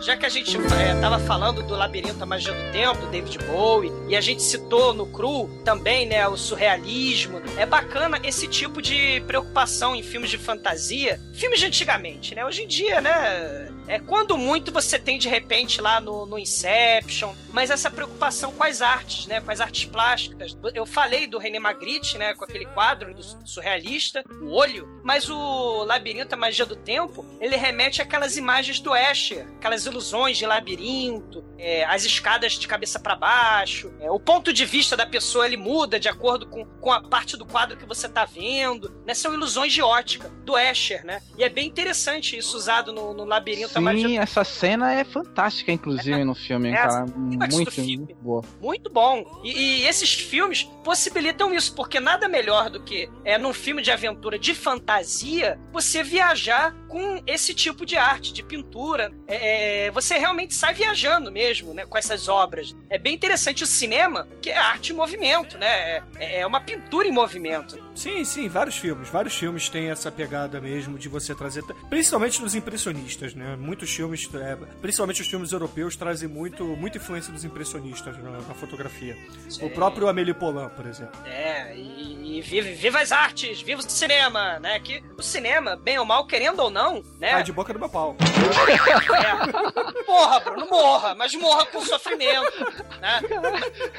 Já 0.00 0.16
que 0.16 0.26
a 0.26 0.28
gente 0.28 0.56
é, 0.56 1.00
tava 1.00 1.20
falando 1.20 1.62
do 1.62 1.76
Labirinto 1.76 2.20
a 2.20 2.26
Magia 2.26 2.52
do 2.52 2.72
Tempo, 2.72 3.06
David 3.06 3.38
Bowie, 3.46 3.92
e 4.08 4.16
a 4.16 4.20
gente 4.20 4.42
citou 4.42 4.92
no 4.92 5.06
Cru 5.06 5.48
também, 5.64 6.06
né, 6.06 6.26
o 6.26 6.36
surrealismo, 6.36 7.40
é 7.56 7.64
bacana 7.64 8.18
esse 8.24 8.48
tipo 8.48 8.82
de 8.82 9.20
preocupação 9.28 9.94
em 9.94 10.02
filmes 10.02 10.28
de 10.28 10.38
fantasia, 10.38 11.20
filmes 11.32 11.60
de 11.60 11.66
antigamente, 11.66 12.34
né? 12.34 12.44
Hoje 12.44 12.64
em 12.64 12.66
dia, 12.66 13.00
né, 13.00 13.68
É, 13.88 13.98
quando 13.98 14.36
muito 14.36 14.72
você 14.72 14.98
tem 14.98 15.18
de 15.18 15.28
repente 15.28 15.80
lá 15.80 16.00
no, 16.00 16.26
no 16.26 16.38
Inception, 16.38 17.34
mas 17.52 17.70
essa 17.70 17.90
preocupação 17.90 18.52
com 18.52 18.64
as 18.64 18.82
artes, 18.82 19.26
né? 19.26 19.40
Com 19.40 19.50
as 19.50 19.60
artes 19.60 19.84
plásticas. 19.84 20.56
Eu 20.74 20.84
falei 20.84 21.26
do 21.26 21.38
René 21.38 21.58
Magritte, 21.58 22.18
né? 22.18 22.34
Com 22.34 22.44
aquele 22.44 22.66
quadro 22.66 23.14
do 23.14 23.22
surrealista, 23.48 24.24
o 24.42 24.52
olho, 24.52 25.00
mas 25.04 25.30
o 25.30 25.84
Labirinto, 25.84 26.34
a 26.34 26.38
Magia 26.38 26.66
do 26.66 26.76
Tempo, 26.76 27.24
ele 27.40 27.56
remete 27.56 28.02
àquelas 28.02 28.36
imagens 28.36 28.80
do 28.80 28.94
Escher, 28.94 29.46
aquelas 29.56 29.86
ilusões 29.86 30.36
de 30.36 30.46
labirinto, 30.46 31.44
é, 31.58 31.84
as 31.84 32.04
escadas 32.04 32.52
de 32.52 32.66
cabeça 32.66 32.98
para 32.98 33.14
baixo, 33.14 33.92
é, 34.00 34.10
o 34.10 34.18
ponto 34.18 34.52
de 34.52 34.64
vista 34.64 34.96
da 34.96 35.06
pessoa 35.06 35.46
ele 35.46 35.56
muda 35.56 35.98
de 35.98 36.08
acordo 36.08 36.46
com, 36.46 36.64
com 36.64 36.92
a 36.92 37.00
parte 37.00 37.36
do 37.36 37.46
quadro 37.46 37.76
que 37.76 37.86
você 37.86 38.08
tá 38.08 38.24
vendo, 38.24 39.00
né? 39.06 39.14
São 39.14 39.32
ilusões 39.32 39.72
de 39.72 39.82
ótica 39.82 40.28
do 40.44 40.58
Escher, 40.58 41.04
né? 41.04 41.22
E 41.38 41.44
é 41.44 41.48
bem 41.48 41.66
interessante 41.66 42.36
isso 42.36 42.56
usado 42.56 42.92
no, 42.92 43.14
no 43.14 43.24
Labirinto, 43.24 43.75
Sim, 43.80 44.18
essa 44.18 44.44
cena 44.44 44.92
é 44.92 45.04
fantástica, 45.04 45.72
inclusive, 45.72 46.24
no 46.24 46.34
filme, 46.34 46.70
É, 46.70 46.76
cara. 46.76 47.06
Muito, 47.06 47.70
filme. 47.70 47.96
muito 47.98 48.16
boa. 48.16 48.42
Muito 48.60 48.90
bom. 48.90 49.40
E, 49.44 49.82
e 49.82 49.86
esses 49.86 50.12
filmes 50.14 50.62
possibilitam 50.84 51.52
isso, 51.52 51.74
porque 51.74 51.98
nada 52.00 52.28
melhor 52.28 52.70
do 52.70 52.82
que 52.82 53.08
é 53.24 53.38
num 53.38 53.52
filme 53.52 53.82
de 53.82 53.90
aventura 53.90 54.38
de 54.38 54.54
fantasia 54.54 55.58
você 55.72 56.02
viajar 56.02 56.74
com 56.88 57.20
esse 57.26 57.52
tipo 57.52 57.84
de 57.84 57.96
arte, 57.96 58.32
de 58.32 58.42
pintura. 58.42 59.12
É, 59.26 59.86
é, 59.86 59.90
você 59.90 60.16
realmente 60.16 60.54
sai 60.54 60.72
viajando 60.72 61.30
mesmo, 61.30 61.74
né, 61.74 61.84
com 61.84 61.98
essas 61.98 62.28
obras. 62.28 62.74
É 62.88 62.98
bem 62.98 63.14
interessante 63.14 63.64
o 63.64 63.66
cinema, 63.66 64.26
que 64.40 64.50
é 64.50 64.56
arte 64.56 64.92
em 64.92 64.96
movimento, 64.96 65.58
né? 65.58 66.02
É, 66.18 66.40
é 66.40 66.46
uma 66.46 66.60
pintura 66.60 67.06
em 67.06 67.12
movimento. 67.12 67.78
Sim, 67.94 68.24
sim, 68.24 68.48
vários 68.48 68.76
filmes. 68.76 69.08
Vários 69.08 69.36
filmes 69.36 69.68
têm 69.68 69.90
essa 69.90 70.10
pegada 70.10 70.60
mesmo 70.60 70.98
de 70.98 71.08
você 71.08 71.34
trazer. 71.34 71.64
Principalmente 71.90 72.40
nos 72.40 72.54
impressionistas, 72.54 73.34
né? 73.34 73.56
Muitos 73.66 73.92
filmes, 73.92 74.30
é, 74.32 74.56
principalmente 74.80 75.20
os 75.20 75.26
filmes 75.26 75.50
europeus, 75.50 75.96
trazem 75.96 76.28
muito, 76.28 76.64
muita 76.64 76.98
influência 76.98 77.32
dos 77.32 77.44
impressionistas 77.44 78.16
na, 78.16 78.30
na 78.30 78.54
fotografia. 78.54 79.18
O 79.60 79.68
próprio 79.70 80.06
Amélie 80.08 80.32
Poulain, 80.32 80.68
por 80.68 80.86
exemplo. 80.86 81.18
É, 81.26 81.76
e, 81.76 82.38
e 82.38 82.40
viva, 82.42 82.68
viva 82.68 83.00
as 83.00 83.10
artes, 83.10 83.60
viva 83.62 83.80
o 83.80 83.90
cinema, 83.90 84.60
né? 84.60 84.78
Que 84.78 85.02
o 85.18 85.22
cinema, 85.22 85.74
bem 85.74 85.98
ou 85.98 86.04
mal, 86.04 86.28
querendo 86.28 86.60
ou 86.60 86.70
não, 86.70 87.02
né? 87.18 87.30
Cai 87.32 87.42
de 87.42 87.52
boca 87.52 87.72
do 87.72 87.78
meu 87.80 87.88
pau. 87.88 88.16
É. 88.20 90.06
Morra, 90.06 90.40
Bruno, 90.40 90.66
morra, 90.70 91.14
mas 91.16 91.34
morra 91.34 91.66
com 91.66 91.80
sofrimento, 91.80 92.64
né? 93.00 93.20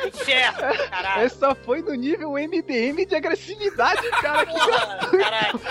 Inferno, 0.08 0.90
caralho. 0.90 1.26
Esse 1.26 1.40
só 1.40 1.54
foi 1.54 1.82
no 1.82 1.94
nível 1.94 2.32
MDM 2.34 3.06
de 3.06 3.16
agressividade, 3.16 4.10
cara. 4.22 4.46
que 4.46 4.54
Porra, 4.54 4.98
caralho. 5.12 5.62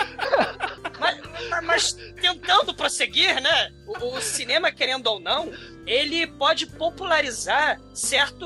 Mas, 0.99 1.63
mas- 1.63 1.93
tentando 2.19 2.73
prosseguir, 2.73 3.39
né? 3.41 3.71
O, 3.87 4.15
o 4.17 4.21
cinema, 4.21 4.71
querendo 4.71 5.07
ou 5.07 5.19
não, 5.19 5.51
ele 5.85 6.27
pode 6.27 6.65
popularizar 6.65 7.79
certo, 7.93 8.45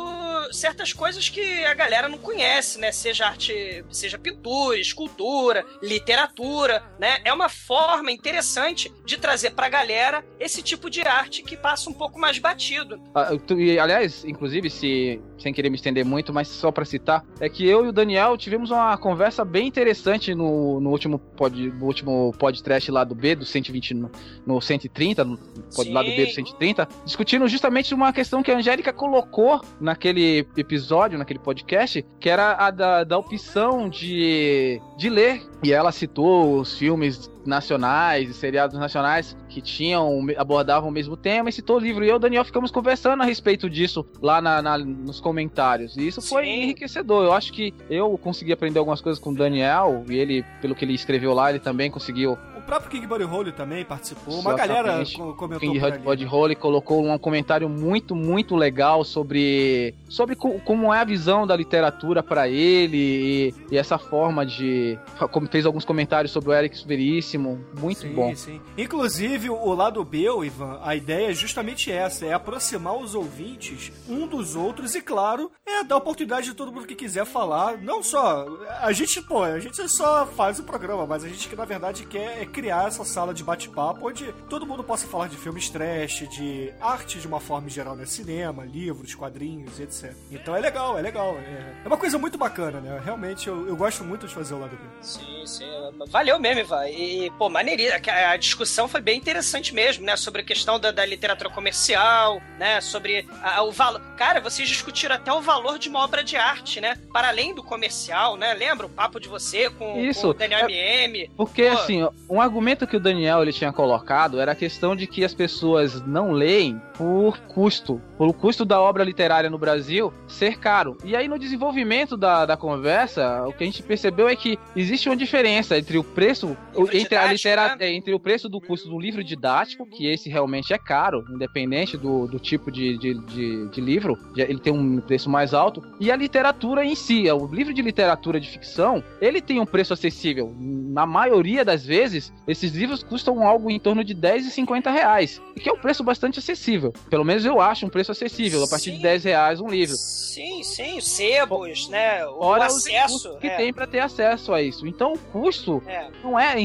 certas 0.51 0.93
coisas 0.93 1.29
que 1.29 1.63
a 1.65 1.73
galera 1.73 2.07
não 2.07 2.17
conhece, 2.17 2.79
né? 2.79 2.91
Seja 2.91 3.25
arte, 3.27 3.83
seja 3.89 4.19
pintura, 4.19 4.77
escultura, 4.77 5.65
literatura, 5.81 6.83
né? 6.99 7.19
É 7.23 7.33
uma 7.33 7.49
forma 7.49 8.11
interessante 8.11 8.91
de 9.05 9.17
trazer 9.17 9.51
pra 9.51 9.69
galera 9.69 10.23
esse 10.39 10.61
tipo 10.61 10.89
de 10.89 11.01
arte 11.01 11.41
que 11.43 11.55
passa 11.57 11.89
um 11.89 11.93
pouco 11.93 12.19
mais 12.19 12.37
batido. 12.37 13.01
Ah, 13.15 13.31
tu- 13.47 13.59
e, 13.59 13.79
aliás, 13.79 14.23
inclusive, 14.25 14.69
se 14.69 15.19
sem 15.39 15.51
querer 15.51 15.69
me 15.71 15.75
estender 15.75 16.05
muito, 16.05 16.31
mas 16.31 16.47
só 16.47 16.71
pra 16.71 16.85
citar, 16.85 17.25
é 17.39 17.49
que 17.49 17.67
eu 17.67 17.83
e 17.85 17.87
o 17.87 17.91
Daniel 17.91 18.37
tivemos 18.37 18.69
uma 18.69 18.95
conversa 18.95 19.43
bem 19.43 19.65
interessante 19.67 20.35
no, 20.35 20.79
no 20.79 20.91
último 20.91 21.17
pod, 21.17 21.59
no 21.71 21.85
último 21.85 22.31
podcast 22.41 22.89
lá 22.91 23.03
do 23.03 23.13
B, 23.13 23.35
do 23.35 23.45
120 23.45 23.93
no, 23.93 24.11
no 24.47 24.59
130, 24.59 25.23
no 25.23 25.37
pod, 25.75 25.91
lá 25.91 26.01
do 26.01 26.09
B 26.09 26.25
do 26.25 26.29
Sim. 26.29 26.45
130, 26.45 26.87
discutindo 27.05 27.47
justamente 27.47 27.93
uma 27.93 28.11
questão 28.11 28.41
que 28.41 28.49
a 28.49 28.57
Angélica 28.57 28.91
colocou 28.91 29.61
naquele 29.79 30.39
episódio, 30.57 31.19
naquele 31.19 31.37
podcast, 31.37 32.03
que 32.19 32.27
era 32.27 32.55
a 32.55 32.71
da, 32.71 33.03
da 33.03 33.15
opção 33.15 33.87
de, 33.87 34.81
de 34.97 35.07
ler. 35.07 35.43
E 35.63 35.71
ela 35.71 35.91
citou 35.91 36.59
os 36.59 36.75
filmes 36.75 37.29
nacionais 37.45 38.27
e 38.27 38.33
seriados 38.33 38.79
nacionais 38.79 39.37
que 39.51 39.61
tinham 39.61 40.25
abordavam 40.37 40.89
o 40.89 40.91
mesmo 40.91 41.17
tema 41.17 41.49
e 41.49 41.51
citou 41.53 41.75
o 41.75 41.79
livro. 41.79 42.03
E 42.03 42.07
eu 42.07 42.13
e 42.13 42.15
o 42.15 42.19
Daniel 42.19 42.45
ficamos 42.45 42.71
conversando 42.71 43.21
a 43.21 43.25
respeito 43.25 43.69
disso 43.69 44.05
lá 44.21 44.41
na, 44.41 44.61
na- 44.61 44.77
nos 44.77 45.19
comentários. 45.19 45.97
E 45.97 46.07
isso 46.07 46.21
foi 46.21 46.45
Sim. 46.45 46.63
enriquecedor. 46.63 47.25
Eu 47.25 47.33
acho 47.33 47.51
que 47.51 47.73
eu 47.89 48.17
consegui 48.17 48.53
aprender 48.53 48.79
algumas 48.79 49.01
coisas 49.01 49.21
com 49.21 49.31
o 49.31 49.35
Daniel 49.35 50.05
e 50.09 50.15
ele, 50.15 50.45
pelo 50.61 50.73
que 50.73 50.85
ele 50.85 50.93
escreveu 50.93 51.33
lá, 51.33 51.49
ele 51.49 51.59
também 51.59 51.91
conseguiu. 51.91 52.37
O 52.61 52.65
próprio 52.65 52.91
King 52.91 53.07
Buddy 53.07 53.23
Holly 53.23 53.51
também 53.51 53.83
participou. 53.83 54.39
Uma 54.39 54.53
galera 54.53 55.03
co- 55.15 55.33
comentou 55.33 55.59
King 55.59 55.79
Body 55.99 56.23
né? 56.23 56.29
Holly 56.29 56.55
colocou 56.55 57.05
um 57.05 57.17
comentário 57.17 57.67
muito, 57.67 58.15
muito 58.15 58.55
legal 58.55 59.03
sobre, 59.03 59.93
sobre 60.07 60.35
co- 60.35 60.59
como 60.63 60.93
é 60.93 60.99
a 60.99 61.03
visão 61.03 61.45
da 61.45 61.55
literatura 61.55 62.23
pra 62.23 62.47
ele 62.47 62.97
e, 62.97 63.53
e 63.71 63.77
essa 63.77 63.97
forma 63.97 64.45
de. 64.45 64.97
Como 65.31 65.47
fez 65.47 65.65
alguns 65.65 65.83
comentários 65.85 66.31
sobre 66.31 66.49
o 66.49 66.53
Eric 66.53 66.85
Veríssimo. 66.87 67.59
Muito 67.79 68.01
Sim, 68.01 68.13
bom. 68.13 68.35
sim. 68.35 68.61
Inclusive, 68.77 69.49
o 69.49 69.73
lado 69.73 70.03
B, 70.03 70.27
Ivan, 70.45 70.79
a 70.83 70.95
ideia 70.95 71.31
é 71.31 71.33
justamente 71.33 71.91
essa: 71.91 72.25
é 72.25 72.33
aproximar 72.33 72.95
os 72.97 73.15
ouvintes 73.15 73.91
um 74.07 74.27
dos 74.27 74.55
outros 74.55 74.95
e, 74.95 75.01
claro, 75.01 75.51
é 75.65 75.83
dar 75.83 75.97
oportunidade 75.97 76.47
de 76.47 76.53
todo 76.53 76.71
mundo 76.71 76.85
que 76.87 76.95
quiser 76.95 77.25
falar. 77.25 77.77
Não 77.77 78.01
só. 78.03 78.45
A 78.81 78.91
gente, 78.91 79.21
pô, 79.21 79.43
a 79.43 79.59
gente 79.59 79.87
só 79.89 80.25
faz 80.25 80.59
o 80.59 80.63
programa, 80.63 81.05
mas 81.05 81.23
a 81.23 81.27
gente 81.27 81.47
que 81.49 81.55
na 81.55 81.65
verdade 81.65 82.05
quer 82.05 82.41
é 82.41 82.45
criar 82.51 82.87
essa 82.87 83.03
sala 83.03 83.33
de 83.33 83.43
bate-papo 83.43 84.07
onde 84.07 84.31
todo 84.49 84.65
mundo 84.65 84.83
possa 84.83 85.07
falar 85.07 85.27
de 85.27 85.37
filmes 85.37 85.69
trash, 85.69 86.27
de 86.29 86.71
arte 86.79 87.19
de 87.19 87.27
uma 87.27 87.39
forma 87.39 87.69
geral, 87.69 87.95
né? 87.95 88.05
Cinema, 88.05 88.63
livros, 88.65 89.15
quadrinhos, 89.15 89.79
etc. 89.79 90.13
Então 90.29 90.55
é 90.55 90.59
legal, 90.59 90.97
é 90.99 91.01
legal. 91.01 91.37
É, 91.37 91.75
é 91.83 91.87
uma 91.87 91.97
coisa 91.97 92.17
muito 92.17 92.37
bacana, 92.37 92.79
né? 92.79 93.01
Realmente 93.03 93.47
eu, 93.47 93.67
eu 93.67 93.75
gosto 93.75 94.03
muito 94.03 94.27
de 94.27 94.33
fazer 94.33 94.53
o 94.53 94.59
lado 94.59 94.75
B. 94.75 94.83
Sim, 95.01 95.43
sim. 95.45 95.65
Valeu 96.09 96.39
mesmo, 96.39 96.61
Ivan. 96.61 96.87
E, 96.89 97.31
pô, 97.37 97.49
maneirinha. 97.49 97.99
A, 98.07 98.31
a 98.31 98.37
discussão 98.37 98.87
foi 98.87 99.01
bem 99.01 99.17
interessante 99.17 99.73
mesmo, 99.73 100.05
né? 100.05 100.15
Sobre 100.17 100.41
a 100.41 100.43
questão 100.43 100.79
da, 100.79 100.91
da 100.91 101.05
literatura 101.05 101.49
comercial, 101.49 102.41
né? 102.59 102.81
Sobre 102.81 103.27
a- 103.41 103.63
o 103.63 103.71
valor. 103.71 104.01
Cara, 104.17 104.39
vocês 104.41 104.67
discutiram 104.67 105.15
até 105.15 105.31
o 105.31 105.41
valor 105.41 105.79
de 105.79 105.89
uma 105.89 105.99
obra 106.03 106.23
de 106.23 106.35
arte, 106.35 106.81
né? 106.81 106.97
Para 107.13 107.29
além 107.29 107.53
do 107.55 107.63
comercial, 107.63 108.35
né? 108.37 108.53
Lembra 108.53 108.85
o 108.85 108.89
papo 108.89 109.19
de 109.19 109.27
você 109.29 109.69
com, 109.69 109.97
Isso, 109.99 110.21
com 110.21 110.27
o 110.29 110.33
Daniel 110.33 110.67
é- 110.67 111.03
MM? 111.05 111.29
Porque, 111.37 111.63
Pô. 111.69 111.77
assim, 111.77 112.07
um 112.29 112.40
argumento 112.41 112.87
que 112.87 112.97
o 112.97 112.99
Daniel 112.99 113.41
ele 113.41 113.53
tinha 113.53 113.71
colocado 113.71 114.39
era 114.39 114.51
a 114.51 114.55
questão 114.55 114.95
de 114.95 115.07
que 115.07 115.23
as 115.23 115.33
pessoas 115.33 116.01
não 116.05 116.31
leem 116.31 116.81
por 117.01 117.39
custo, 117.47 117.99
pelo 118.15 118.31
custo 118.31 118.63
da 118.63 118.79
obra 118.79 119.03
literária 119.03 119.49
no 119.49 119.57
Brasil 119.57 120.13
ser 120.27 120.59
caro. 120.59 120.95
E 121.03 121.15
aí, 121.15 121.27
no 121.27 121.39
desenvolvimento 121.39 122.15
da, 122.15 122.45
da 122.45 122.55
conversa, 122.55 123.43
o 123.47 123.53
que 123.53 123.63
a 123.63 123.65
gente 123.65 123.81
percebeu 123.81 124.29
é 124.29 124.35
que 124.35 124.55
existe 124.75 125.09
uma 125.09 125.15
diferença 125.15 125.75
entre 125.79 125.97
o 125.97 126.03
preço, 126.03 126.55
Livro 126.75 126.95
entre, 126.95 127.15
a 127.15 127.21
didático, 127.21 127.33
litera, 127.33 127.75
né? 127.75 127.85
é, 127.85 127.91
entre 127.91 128.13
o 128.13 128.19
preço 128.19 128.47
do 128.47 128.61
custo 128.61 128.87
do 128.87 128.99
livro 128.99 129.23
didático, 129.23 129.83
que 129.87 130.05
esse 130.05 130.29
realmente 130.29 130.73
é 130.73 130.77
caro, 130.77 131.25
independente 131.33 131.97
do, 131.97 132.27
do 132.27 132.37
tipo 132.37 132.71
de, 132.71 132.95
de, 132.99 133.15
de, 133.15 133.69
de 133.69 133.81
livro, 133.81 134.15
ele 134.37 134.59
tem 134.59 134.71
um 134.71 135.01
preço 135.01 135.27
mais 135.27 135.55
alto, 135.55 135.81
e 135.99 136.11
a 136.11 136.15
literatura 136.15 136.85
em 136.85 136.93
si. 136.93 137.23
O 137.31 137.47
livro 137.47 137.73
de 137.73 137.81
literatura 137.81 138.39
de 138.39 138.47
ficção, 138.47 139.03
ele 139.19 139.41
tem 139.41 139.59
um 139.59 139.65
preço 139.65 139.91
acessível. 139.91 140.55
Na 140.59 141.07
maioria 141.07 141.65
das 141.65 141.83
vezes, 141.83 142.31
esses 142.47 142.75
livros 142.75 143.01
custam 143.01 143.43
algo 143.43 143.71
em 143.71 143.79
torno 143.79 144.03
de 144.03 144.13
10 144.13 144.45
e 144.45 144.51
50 144.51 144.91
reais, 144.91 145.41
que 145.55 145.67
é 145.67 145.73
um 145.73 145.79
preço 145.79 146.03
bastante 146.03 146.37
acessível. 146.37 146.90
Pelo 147.09 147.25
menos 147.25 147.45
eu 147.45 147.59
acho 147.59 147.85
um 147.85 147.89
preço 147.89 148.11
acessível, 148.11 148.63
a 148.63 148.67
partir 148.67 148.91
de 148.91 148.97
Sim. 148.97 149.03
10 149.03 149.23
reais 149.23 149.61
um 149.61 149.67
livro. 149.67 149.95
Sim, 149.95 150.63
sim, 150.63 150.97
os 150.97 151.07
sebos, 151.07 151.89
né? 151.89 152.25
O 152.25 152.39
Fora 152.39 152.67
os 152.67 152.77
acesso. 152.77 152.93
recursos 152.93 153.39
que 153.39 153.47
é, 153.47 153.57
tem 153.57 153.73
para 153.73 153.85
ter 153.85 153.99
acesso 153.99 154.53
a 154.53 154.61
isso. 154.61 154.87
Então, 154.87 155.13
o 155.13 155.17
custo 155.17 155.83
é. 155.85 156.07
não 156.23 156.39
é 156.39 156.55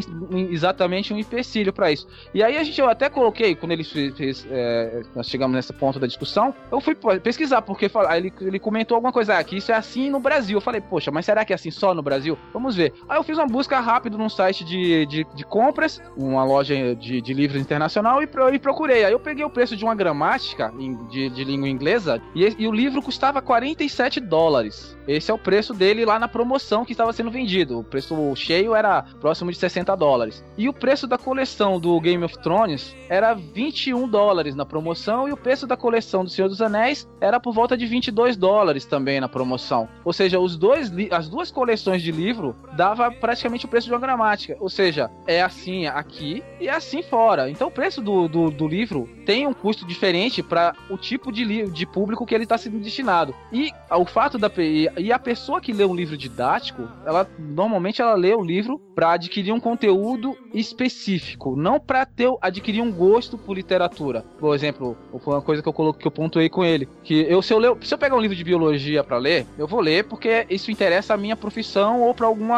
exatamente 0.51 1.13
um 1.13 1.19
empecilho 1.19 1.73
para 1.73 1.91
isso. 1.91 2.07
E 2.33 2.43
aí 2.43 2.57
a 2.57 2.63
gente 2.63 2.81
eu 2.81 2.89
até 2.89 3.09
coloquei 3.09 3.55
quando 3.55 3.73
ele 3.73 3.85
fez, 3.85 4.47
é, 4.51 5.03
nós 5.15 5.29
chegamos 5.29 5.57
nesse 5.57 5.73
ponto 5.73 5.99
da 5.99 6.07
discussão, 6.07 6.55
eu 6.71 6.81
fui 6.81 6.95
pesquisar 7.23 7.63
porque 7.63 7.91
ele, 8.15 8.33
ele 8.41 8.59
comentou 8.59 8.95
alguma 8.95 9.13
coisa 9.13 9.37
ah, 9.37 9.45
que 9.45 9.57
isso 9.57 9.73
é 9.73 9.75
assim 9.75 10.11
no 10.11 10.21
Brasil. 10.21 10.59
Eu 10.59 10.63
falei, 10.63 10.81
poxa, 10.81 11.11
mas 11.11 11.25
será 11.25 11.45
que 11.45 11.53
é 11.53 11.57
assim 11.57 11.71
só 11.71 11.95
no 11.95 12.03
Brasil? 12.03 12.39
Vamos 12.53 12.77
ver. 12.77 12.93
Aí 13.09 13.19
eu 13.19 13.25
fiz 13.25 13.37
uma 13.37 13.47
busca 13.47 13.81
rápida 13.81 14.17
num 14.17 14.29
site 14.29 14.65
de, 14.65 15.07
de, 15.07 15.27
de 15.35 15.45
compras, 15.45 16.01
uma 16.17 16.45
loja 16.45 16.95
de, 16.95 17.21
de 17.21 17.35
livros 17.35 17.61
internacional 17.61 18.23
e, 18.23 18.29
e 18.53 18.59
procurei. 18.59 19.05
Aí 19.05 19.13
eu 19.13 19.21
peguei 19.21 19.45
o 19.45 19.51
preço 19.51 19.77
de 19.77 19.85
uma 19.85 19.95
gramática 20.17 20.73
de, 21.11 21.29
de 21.29 21.45
língua 21.45 21.69
inglesa 21.69 22.23
e, 22.35 22.45
e 22.59 22.67
o 22.67 22.73
livro 22.73 23.03
custava 23.03 23.43
47 23.43 24.19
dólares. 24.21 24.97
Esse 25.07 25.31
é 25.31 25.35
o 25.35 25.39
preço 25.39 25.73
dele 25.73 26.05
lá 26.05 26.19
na 26.19 26.27
promoção 26.27 26.85
que 26.85 26.93
estava 26.93 27.13
sendo 27.13 27.31
vendido. 27.31 27.79
O 27.79 27.85
preço 27.85 28.35
cheio 28.35 28.75
era 28.75 29.03
próximo 29.21 29.53
de 29.53 29.59
60 29.59 29.95
dólares. 29.95 30.45
E 30.57 30.69
o 30.69 30.73
preço 30.73 31.07
da 31.07 31.17
coleção 31.17 31.79
do 31.79 32.01
Game 32.01 32.25
of 32.25 32.37
Thrones 32.39 32.97
era 33.09 33.35
21 33.35 34.09
dólares 34.09 34.55
na 34.55 34.67
promoção 34.67 35.29
e 35.29 35.33
o 35.33 35.37
preço 35.37 35.67
da 35.67 35.77
coleção 35.77 36.25
do 36.25 36.31
Senhor 36.31 36.49
dos 36.49 36.61
Anéis 36.61 37.09
era 37.21 37.39
por 37.39 37.55
volta 37.55 37.77
de 37.77 37.87
22 37.87 38.37
dólares 38.37 38.85
também 38.85 39.21
na 39.21 39.29
promoção. 39.29 39.89
Ou 40.05 40.13
seja, 40.13 40.41
os 40.41 40.57
dois 40.57 40.91
as 41.13 41.29
duas 41.29 41.51
coleções 41.51 42.03
de 42.03 42.11
livro 42.11 42.57
dava 42.75 43.11
praticamente 43.11 43.67
o 43.67 43.69
preço 43.69 43.87
de 43.87 43.93
uma 43.93 44.01
gramática. 44.01 44.57
Ou 44.59 44.69
seja, 44.69 45.11
é 45.27 45.43
assim 45.43 45.87
aqui 45.87 46.43
e 46.61 46.69
é 46.69 46.75
assim 46.75 47.03
fora. 47.03 47.49
Então 47.49 47.69
o 47.69 47.71
preço 47.71 48.03
do, 48.03 48.27
do, 48.27 48.51
do 48.51 48.67
livro 48.67 49.09
tem 49.25 49.47
um 49.47 49.53
custo 49.53 49.87
diferente 49.97 50.43
para 50.43 50.75
o 50.91 50.97
tipo 50.97 51.33
de, 51.33 51.67
de 51.69 51.87
público 51.87 52.27
que 52.27 52.35
ele 52.35 52.45
está 52.45 52.57
sendo 52.59 52.79
destinado. 52.79 53.35
E 53.53 53.73
o 53.91 54.05
fato 54.05 54.39
da 54.39 54.51
e 54.57 55.13
a 55.13 55.19
pessoa 55.19 55.61
que 55.61 55.73
lê 55.73 55.85
um 55.85 55.95
livro 55.95 56.17
didático, 56.17 56.89
ela 57.05 57.29
normalmente 57.39 58.01
ela 58.01 58.15
lê 58.15 58.35
o 58.35 58.43
livro 58.43 58.79
para 58.95 59.13
adquirir 59.13 59.53
um 59.53 59.61
conteúdo 59.61 60.37
específico, 60.55 61.55
não 61.57 61.79
para 61.79 62.07
ter 62.07 62.27
adquirir 62.41 62.81
um 62.81 62.91
gosto 62.91 63.37
por 63.37 63.55
literatura. 63.55 64.25
Por 64.39 64.55
exemplo, 64.55 64.97
foi 65.19 65.35
uma 65.35 65.43
coisa 65.43 65.63
que 65.63 65.69
eu 65.69 65.73
coloquei 65.73 65.97
que 65.97 66.07
eu 66.07 66.11
pontuei 66.11 66.49
com 66.49 66.65
ele, 66.65 66.89
que 67.03 67.27
eu 67.29 67.41
se 67.41 67.53
eu 67.53 67.59
ler, 67.59 67.77
se 67.81 67.93
eu 67.93 67.99
pegar 67.99 68.17
um 68.17 68.21
livro 68.21 68.37
de 68.37 68.45
biologia 68.45 69.03
para 69.03 69.17
ler, 69.19 69.47
eu 69.59 69.67
vou 69.67 69.81
ler 69.81 70.05
porque 70.05 70.47
isso 70.51 70.71
interessa 70.71 71.15
a 71.15 71.17
minha 71.17 71.37
profissão 71.37 72.03
ou 72.03 72.15
para 72.15 72.27
algum 72.27 72.53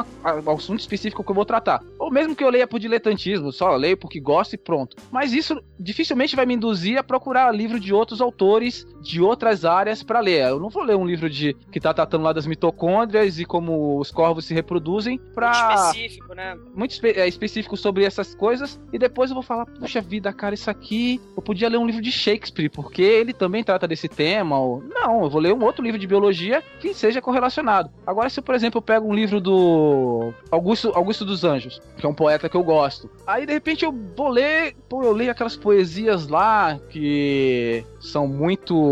assunto 0.53 0.81
específico 0.81 1.23
que 1.23 1.31
eu 1.31 1.35
vou 1.35 1.45
tratar. 1.45 1.83
Ou 1.99 2.11
mesmo 2.11 2.35
que 2.35 2.43
eu 2.43 2.51
leia 2.51 2.67
por 2.67 2.81
diletantismo, 2.81 3.53
só 3.53 3.75
leio 3.77 3.97
porque 3.97 4.21
gosto 4.21 4.55
e 4.55 4.59
pronto. 4.59 4.97
Mas 5.11 5.33
isso 5.33 5.61
dificilmente 5.79 6.37
vai 6.37 6.47
me 6.47 6.55
induzir 6.55 6.99
a 6.99 7.03
procurar 7.03 7.28
livro 7.53 7.79
de 7.79 7.93
outros 7.93 8.21
autores 8.21 8.87
de 9.01 9.21
outras 9.21 9.65
áreas 9.65 10.03
para 10.03 10.21
ler. 10.21 10.43
Eu 10.49 10.59
não 10.61 10.69
vou 10.69 10.83
ler 10.83 10.97
um 10.97 11.07
livro 11.07 11.29
de 11.31 11.55
que 11.71 11.81
tá 11.81 11.93
tratando 11.95 12.25
lá 12.25 12.33
das 12.33 12.47
mitocôndrias 12.47 13.39
e 13.39 13.45
como 13.45 13.99
os 13.99 14.11
corvos 14.11 14.45
se 14.45 14.55
reproduzem 14.55 15.19
para 15.35 15.75
Específico, 15.75 16.35
né? 16.35 16.57
muito 16.75 16.93
espe- 16.93 17.13
é, 17.13 17.27
específico 17.29 17.77
sobre 17.77 18.05
essas 18.05 18.35
coisas 18.35 18.81
e 18.93 18.99
depois 18.99 19.31
eu 19.31 19.35
vou 19.35 19.43
falar, 19.43 19.67
puxa 19.67 20.01
vida, 20.01 20.33
cara, 20.33 20.55
isso 20.55 20.71
aqui 20.71 21.21
eu 21.37 21.43
podia 21.43 21.69
ler 21.69 21.79
um 21.79 21.87
livro 21.87 22.03
de 22.03 22.11
Shakespeare, 22.11 22.69
porque 22.71 23.03
ele 23.03 23.33
também 23.33 23.63
trata 23.63 23.87
desse 23.87 24.09
tema. 24.09 24.59
Ou... 24.59 24.83
Não, 24.83 25.23
eu 25.25 25.31
vou 25.31 25.41
ler 25.41 25.53
um 25.53 25.63
outro 25.65 25.83
livro 25.85 25.99
de 25.99 26.07
biologia 26.07 26.63
que 26.81 26.93
seja 26.95 27.21
correlacionado. 27.21 27.91
Agora, 28.07 28.29
se 28.29 28.41
por 28.41 28.55
exemplo 28.55 28.79
eu 28.79 28.83
pego 28.83 29.07
um 29.09 29.15
livro 29.15 29.41
do 29.41 30.33
Augusto, 30.51 30.93
Augusto 30.95 31.25
dos 31.25 31.45
Anjos, 31.45 31.81
que 31.97 32.05
é 32.07 32.09
um 32.09 32.15
poeta 32.15 32.49
que 32.49 32.57
eu 32.57 32.63
gosto, 32.65 33.11
aí 33.27 33.47
de 33.47 33.53
repente 33.53 33.85
eu 33.85 33.95
vou 34.17 34.29
ler, 34.29 34.75
pô, 34.89 35.03
eu 35.03 35.13
leio 35.13 35.31
aquelas 35.31 35.57
poesias 35.57 36.29
lá 36.29 36.79
que 36.91 37.85
são 38.01 38.27
muito 38.27 38.88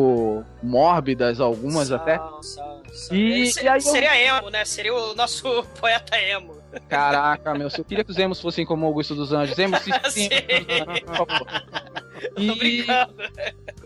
mórbidas, 0.63 1.41
algumas 1.41 1.89
São, 1.89 1.97
até. 1.97 2.17
são, 2.17 2.43
são. 2.43 3.17
E- 3.17 3.51
e 3.63 3.69
aí 3.69 3.77
eu- 3.77 3.81
Seria 3.81 4.17
emo, 4.39 4.51
né? 4.51 4.65
Seria 4.65 4.95
o 4.95 5.15
nosso 5.15 5.43
poeta 5.81 6.19
emo. 6.21 6.57
Caraca, 6.89 7.55
meu, 7.55 7.71
se 7.71 7.79
eu 7.81 7.85
queria 7.85 8.05
que 8.05 8.11
os 8.11 8.19
emos 8.19 8.41
fossem 8.41 8.67
como 8.67 8.85
Augusto 8.87 9.15
dos 9.15 9.33
Anjos, 9.33 9.59
emos 9.59 9.81
sim, 10.13 10.29
favor. 12.21 12.35
Tô 12.35 12.43
E- 12.43 12.59
brincando. 12.59 13.15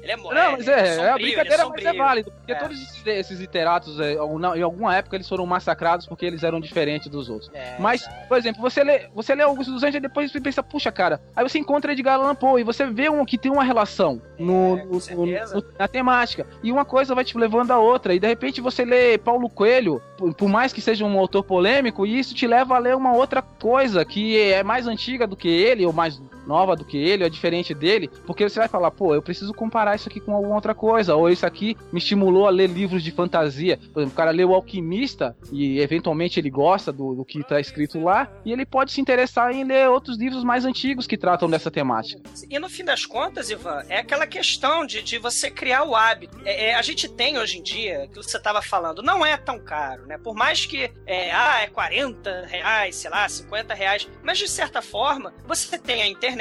Ele 0.03 0.13
é 0.13 0.17
mo- 0.17 0.33
Não, 0.33 0.53
mas 0.53 0.67
é, 0.69 0.81
é 0.81 0.85
sombrio, 0.95 1.11
a 1.11 1.15
brincadeira, 1.19 1.63
é 1.63 1.67
mas 1.69 1.85
é 1.85 1.93
válido. 1.93 2.31
Porque 2.33 2.53
É. 2.53 2.55
todos 2.55 2.81
esses, 2.83 3.07
esses 3.07 3.41
literatos, 3.41 4.01
é, 4.01 4.15
em 4.15 4.63
alguma 4.63 4.97
época, 4.97 5.17
eles 5.17 5.29
foram 5.29 5.45
massacrados 5.47 6.07
porque 6.07 6.25
eles 6.25 6.43
eram 6.43 6.61
diferentes 6.61 7.09
dos 7.09 7.29
outros. 7.29 7.51
É, 7.53 7.77
Mas, 7.79 8.07
por 8.29 8.39
exemplo, 8.39 8.61
você 8.63 8.83
lê, 8.83 9.09
você 9.15 9.35
lê 9.35 9.43
Augusto 9.43 9.73
dos 9.73 9.83
Anjos 9.83 9.97
e 9.97 10.01
depois 10.01 10.31
você 10.33 10.41
pensa, 10.41 10.63
puxa, 10.63 10.91
cara, 10.91 11.21
aí 11.37 11.47
você 11.47 11.59
encontra 11.59 11.93
Edgar 11.93 12.15
Allan 12.15 12.35
Poe 12.35 12.61
e 12.61 12.65
você 12.65 12.87
vê 12.87 13.09
um 13.11 13.25
que 13.25 13.37
tem 13.39 13.51
uma 13.53 13.65
relação 13.65 14.21
no, 14.39 14.79
É, 14.79 14.85
no- 14.85 15.27
no- 15.27 15.65
na 15.79 15.89
temática. 15.89 16.47
E 16.63 16.73
uma 16.73 16.85
coisa 16.85 17.15
vai 17.15 17.25
te 17.25 17.37
levando 17.37 17.71
a 17.71 17.79
outra. 17.79 18.15
E 18.15 18.19
de 18.19 18.27
repente 18.27 18.61
você 18.61 18.85
lê 18.85 19.19
Paulo 19.19 19.49
Coelho, 19.51 20.01
por, 20.17 20.35
por 20.35 20.49
mais 20.49 20.73
que 20.73 20.81
seja 20.81 21.05
um 21.05 21.19
autor 21.19 21.45
polêmico, 21.45 22.07
e 22.07 22.19
isso 22.19 22.35
te 22.35 22.47
leva 22.47 22.75
a 22.77 22.79
ler 22.79 22.97
uma 22.97 23.13
outra 23.15 23.43
coisa 23.43 24.05
que 24.05 24.39
é 24.41 24.63
mais 24.63 24.87
antiga 24.87 25.27
do 25.27 25.37
que 25.37 25.49
ele, 25.49 25.85
ou 25.85 25.93
mais 25.93 26.21
nova 26.47 26.77
do 26.77 26.85
que 26.85 26.97
ele, 26.97 27.23
ou 27.23 27.27
é 27.27 27.31
diferente 27.31 27.75
dele, 27.75 28.11
porque 28.27 28.49
você 28.49 28.59
vai 28.59 28.69
falar, 28.69 28.91
pô, 28.91 29.15
eu 29.15 29.23
preciso 29.23 29.53
comparar 29.53 29.95
isso 29.95 30.09
aqui 30.09 30.21
com 30.21 30.35
alguma 30.35 30.55
outra 30.55 30.75
coisa, 30.75 31.15
ou 31.15 31.29
isso 31.29 31.47
aqui 31.47 31.77
me 31.93 31.99
estimulou 31.99 32.47
a 32.47 32.51
ler 32.51 32.69
livros 32.69 33.03
de 33.03 33.11
fantasia. 33.11 33.79
Por 33.93 34.01
exemplo, 34.01 34.13
o 34.13 34.17
cara 34.17 34.31
lê 34.31 34.45
o 34.45 34.55
Alquimista 34.55 35.37
e 35.53 35.81
eventualmente 35.81 36.41
ele 36.41 36.51
gosta 36.51 36.93
do, 36.93 37.15
do 37.15 37.25
que 37.25 37.43
tá 37.43 37.61
escrito 37.61 38.03
lá, 38.03 38.31
e 38.45 38.53
ele 38.53 38.67
pode 38.67 38.93
se 38.93 39.01
interessar 39.01 39.53
em 39.53 39.65
ler 39.65 39.89
outros 39.89 40.19
livros 40.19 40.45
mais 40.45 40.65
antigos 40.65 41.07
que 41.07 41.17
tratam 41.17 41.49
dessa 41.49 41.71
temática. 41.71 42.21
E 42.49 42.59
no 42.59 42.69
fim 42.69 42.85
das 42.85 43.07
contas, 43.07 43.51
Ivan, 43.51 43.85
é 43.89 43.99
aquela 43.99 44.27
questão 44.27 44.87
de, 44.87 45.03
de 45.03 45.19
você 45.19 45.51
criar 45.51 45.85
o 45.85 45.95
hábito. 45.95 46.41
É, 46.45 46.71
é, 46.71 46.75
a 46.75 46.83
gente 46.83 47.09
tem 47.09 47.39
hoje 47.39 47.59
em 47.59 47.63
dia, 47.63 48.09
que 48.09 48.17
você 48.17 48.37
estava 48.37 48.63
falando, 48.63 49.03
não 49.03 49.25
é 49.25 49.37
tão 49.37 49.59
caro, 49.59 50.07
né? 50.07 50.19
Por 50.19 50.35
mais 50.35 50.67
que 50.67 50.91
é, 51.07 51.31
ah, 51.33 51.61
é 51.63 51.67
40 51.67 52.47
reais, 52.47 52.97
sei 52.97 53.11
lá, 53.11 53.29
50 53.29 53.75
reais, 53.75 54.09
mas 54.23 54.39
de 54.39 54.49
certa 54.49 54.83
forma, 54.83 55.35
você 55.47 55.79
tem 55.79 56.03
a 56.03 56.07
internet, 56.07 56.40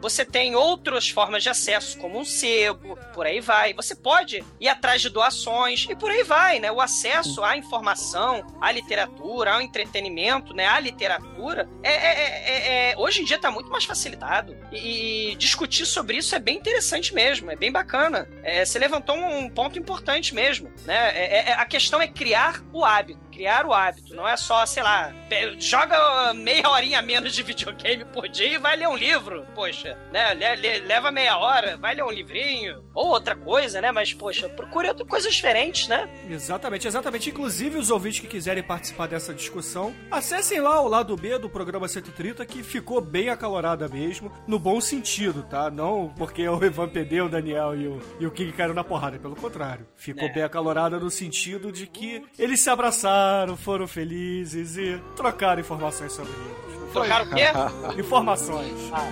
você 0.00 0.24
tem 0.24 0.54
outras 0.54 1.08
formas 1.08 1.42
de 1.42 1.48
acesso, 1.48 1.98
como 1.98 2.18
um 2.18 2.24
sebo, 2.24 2.96
por 3.14 3.26
aí 3.26 3.40
vai. 3.40 3.72
Você 3.74 3.94
pode 3.94 4.44
ir 4.60 4.68
atrás 4.68 5.00
de 5.02 5.08
doações 5.08 5.86
e 5.88 5.94
por 5.94 6.10
aí 6.10 6.22
vai, 6.22 6.58
né? 6.58 6.70
O 6.70 6.80
acesso 6.80 7.42
à 7.42 7.56
informação, 7.56 8.46
à 8.60 8.70
literatura, 8.72 9.54
ao 9.54 9.60
entretenimento, 9.60 10.54
né? 10.54 10.66
À 10.66 10.78
literatura, 10.80 11.68
é, 11.82 11.90
é- 11.92 12.16
é- 12.18 12.90
é- 12.92 12.96
hoje 12.98 13.22
em 13.22 13.24
dia 13.24 13.36
está 13.36 13.50
muito 13.50 13.70
mais 13.70 13.84
facilitado. 13.84 14.56
E, 14.72 15.30
e 15.32 15.36
discutir 15.36 15.86
sobre 15.86 16.16
isso 16.16 16.34
é 16.34 16.38
bem 16.38 16.56
interessante 16.56 17.14
mesmo, 17.14 17.50
é 17.50 17.56
bem 17.56 17.72
bacana. 17.72 18.28
É, 18.42 18.64
você 18.64 18.78
levantou 18.78 19.16
um 19.16 19.48
ponto 19.48 19.78
importante 19.78 20.34
mesmo, 20.34 20.70
né? 20.84 21.10
É- 21.14 21.50
é- 21.50 21.52
a 21.54 21.64
questão 21.64 22.00
é 22.00 22.06
criar 22.08 22.62
o 22.72 22.84
hábito. 22.84 23.25
Criar 23.36 23.66
o 23.66 23.72
hábito, 23.74 24.14
não 24.14 24.26
é 24.26 24.34
só, 24.34 24.64
sei 24.64 24.82
lá, 24.82 25.12
joga 25.58 26.32
meia 26.32 26.68
horinha 26.70 27.02
menos 27.02 27.34
de 27.34 27.42
videogame 27.42 28.02
por 28.06 28.26
dia 28.28 28.54
e 28.54 28.58
vai 28.58 28.76
ler 28.76 28.88
um 28.88 28.96
livro. 28.96 29.44
Poxa, 29.54 29.96
né? 30.10 30.32
Le- 30.32 30.56
le- 30.56 30.78
leva 30.86 31.10
meia 31.10 31.36
hora, 31.36 31.76
vai 31.76 31.94
ler 31.94 32.02
um 32.02 32.10
livrinho. 32.10 32.82
Ou 32.94 33.08
outra 33.08 33.36
coisa, 33.36 33.78
né? 33.80 33.92
Mas, 33.92 34.14
poxa, 34.14 34.48
procure 34.48 34.92
coisas 35.04 35.34
diferentes, 35.34 35.86
né? 35.86 36.08
Exatamente, 36.30 36.86
exatamente. 36.88 37.28
Inclusive, 37.28 37.76
os 37.76 37.90
ouvintes 37.90 38.20
que 38.20 38.26
quiserem 38.26 38.62
participar 38.62 39.06
dessa 39.06 39.34
discussão, 39.34 39.94
acessem 40.10 40.60
lá 40.60 40.80
o 40.80 40.88
lado 40.88 41.14
B 41.14 41.38
do 41.38 41.50
programa 41.50 41.86
130, 41.88 42.46
que 42.46 42.62
ficou 42.62 43.02
bem 43.02 43.28
acalorada 43.28 43.86
mesmo, 43.86 44.32
no 44.46 44.58
bom 44.58 44.80
sentido, 44.80 45.42
tá? 45.42 45.70
Não 45.70 46.08
porque 46.16 46.48
o 46.48 46.64
Ivan 46.64 46.88
perdeu, 46.88 47.26
o 47.26 47.28
Daniel 47.28 47.76
e 47.76 47.86
o, 47.86 48.00
e 48.18 48.26
o 48.26 48.30
King 48.30 48.52
caíram 48.52 48.74
na 48.74 48.82
porrada, 48.84 49.18
pelo 49.18 49.36
contrário. 49.36 49.86
Ficou 49.94 50.26
É. 50.28 50.32
bem 50.32 50.42
acalorada 50.42 50.98
no 50.98 51.10
sentido 51.10 51.70
de 51.70 51.86
que 51.86 52.22
eles 52.38 52.60
se 52.62 52.70
abraçaram, 52.70 53.25
foram 53.56 53.86
felizes 53.86 54.76
e 54.76 55.00
trocaram 55.14 55.60
informações 55.60 56.12
sobre 56.12 56.32
eles. 56.32 56.92
Trocaram 56.92 57.26
o 57.26 57.34
quê? 57.34 57.44
Informações. 58.00 58.90
Ah, 58.92 59.08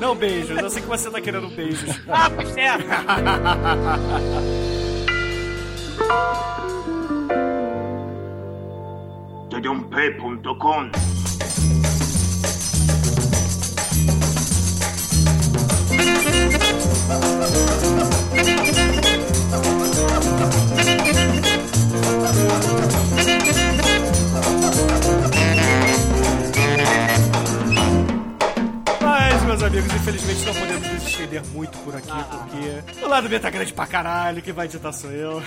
Não 0.00 0.14
beijos, 0.14 0.58
eu 0.58 0.70
sei 0.70 0.82
que 0.82 0.88
você 0.88 1.10
tá 1.10 1.20
querendo 1.20 1.48
beijos. 1.48 1.90
ah 2.08 2.30
inferno! 2.42 2.84
Tedump.com 9.50 10.90
tá 33.40 33.50
grande 33.50 33.72
pra 33.72 33.86
caralho, 33.86 34.42
quem 34.42 34.52
vai 34.52 34.66
editar 34.66 34.92
sou 34.92 35.10
eu. 35.10 35.42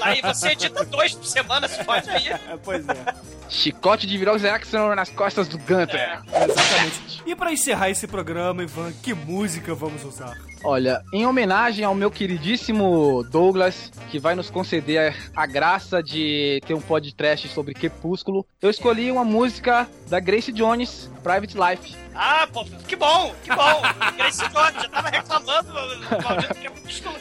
Aí 0.00 0.20
você 0.22 0.48
edita 0.50 0.84
dois 0.84 1.14
por 1.14 1.26
semana, 1.26 1.68
se 1.68 1.82
pode 1.84 2.08
aí. 2.10 2.30
É, 2.50 2.56
pois 2.62 2.88
é. 2.88 3.14
Chicote 3.48 4.06
de 4.06 4.16
Virox 4.16 4.42
Jackson 4.42 4.94
nas 4.94 5.10
costas 5.10 5.48
do 5.48 5.58
Gunter. 5.58 6.22
Exatamente. 6.26 7.22
E 7.26 7.34
pra 7.34 7.52
encerrar 7.52 7.90
esse 7.90 8.06
programa, 8.06 8.62
Ivan, 8.62 8.92
que 9.02 9.12
música 9.14 9.74
vamos 9.74 10.04
usar? 10.04 10.36
Olha, 10.62 11.02
em 11.12 11.26
homenagem 11.26 11.84
ao 11.84 11.94
meu 11.94 12.10
queridíssimo 12.10 13.24
Douglas, 13.30 13.90
que 14.10 14.18
vai 14.18 14.34
nos 14.34 14.50
conceder 14.50 15.16
a 15.34 15.46
graça 15.46 16.02
de 16.02 16.60
ter 16.66 16.74
um 16.74 16.80
podcast 16.80 17.48
sobre 17.48 17.72
Crepúsculo, 17.72 18.46
eu 18.60 18.68
escolhi 18.68 19.10
uma 19.10 19.24
música 19.24 19.88
da 20.08 20.20
Grace 20.20 20.52
Jones, 20.52 21.10
Private 21.22 21.56
Life. 21.56 21.96
Ah, 22.14 22.46
pô, 22.52 22.64
que 22.86 22.94
bom, 22.94 23.34
que 23.42 23.48
bom. 23.54 23.82
Grace 24.18 24.42
Jones, 24.50 24.82
já 24.82 24.88
tava 24.90 25.08
reclamando 25.08 25.72
do 25.72 26.22
maldito 26.22 26.54
crepúsculo. 26.54 27.16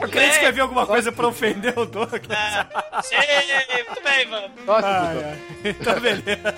Eu 0.00 0.08
creio 0.08 0.28
que 0.28 0.34
escrever 0.34 0.60
alguma 0.60 0.86
coisa 0.86 1.10
pra 1.12 1.28
ofender 1.28 1.76
o 1.78 1.84
Douglas. 1.84 2.22
Ah, 2.30 3.02
sei, 3.02 3.18
muito 3.88 4.02
bem, 4.02 4.26
mano. 4.26 4.48
Nossa, 4.64 4.88
Dudu. 4.88 5.24
ai. 5.24 5.38
Então, 5.64 6.00
beleza. 6.00 6.54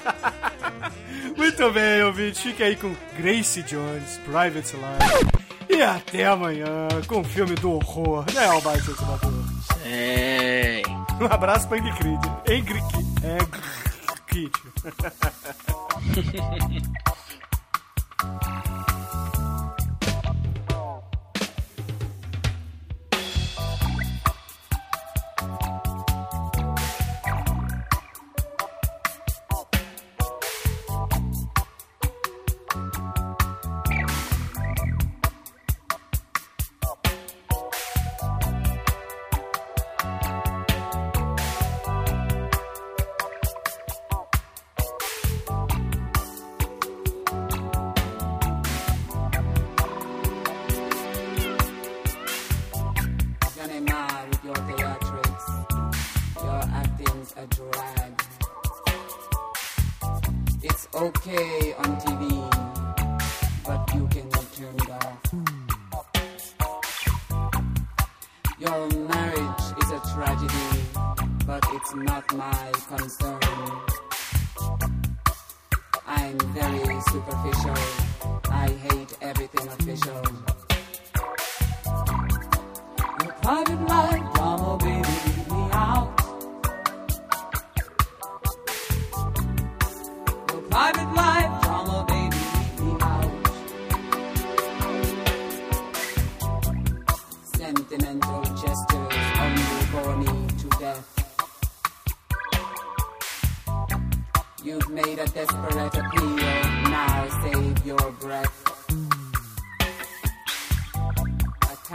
Muito 1.37 1.71
bem, 1.73 2.03
ouvinte. 2.03 2.41
Fique 2.41 2.63
aí 2.63 2.77
com 2.77 2.95
Grace 3.19 3.63
Jones, 3.63 4.19
Private 4.25 4.77
Life. 4.77 5.45
E 5.69 5.83
até 5.83 6.27
amanhã 6.27 6.89
com 7.07 7.21
o 7.21 7.25
filme 7.25 7.55
do 7.57 7.73
horror, 7.73 8.25
né, 8.33 8.47
Albaito 8.47 8.91
Exumador? 8.91 9.33
Sim. 9.83 10.83
Um 11.21 11.27
abraço 11.27 11.69
pra 11.69 11.79
Angry 11.79 11.93
Creed. 11.97 12.25
Angry 12.49 12.83
Kid. 12.91 13.07
Angry 13.27 14.51
Kid. 14.51 14.53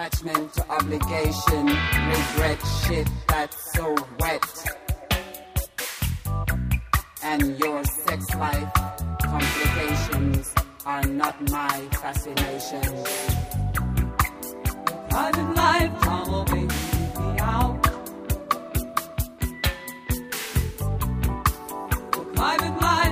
attachment 0.10 0.54
to 0.54 0.72
obligation, 0.72 1.66
regret 1.66 2.60
shit 2.84 3.08
that's 3.28 3.74
so 3.74 3.96
wet. 4.20 4.66
And 7.24 7.60
your 7.60 7.84
sex 7.84 8.26
life 8.36 8.74
complications 9.22 10.54
are 10.86 11.04
not 11.04 11.50
my 11.50 11.88
fascination. 12.02 12.82
Private 15.10 15.56
life, 15.56 16.02
come 16.02 16.46
me 16.54 17.40
out. 17.40 17.84
Private 22.36 22.82
life. 22.82 23.09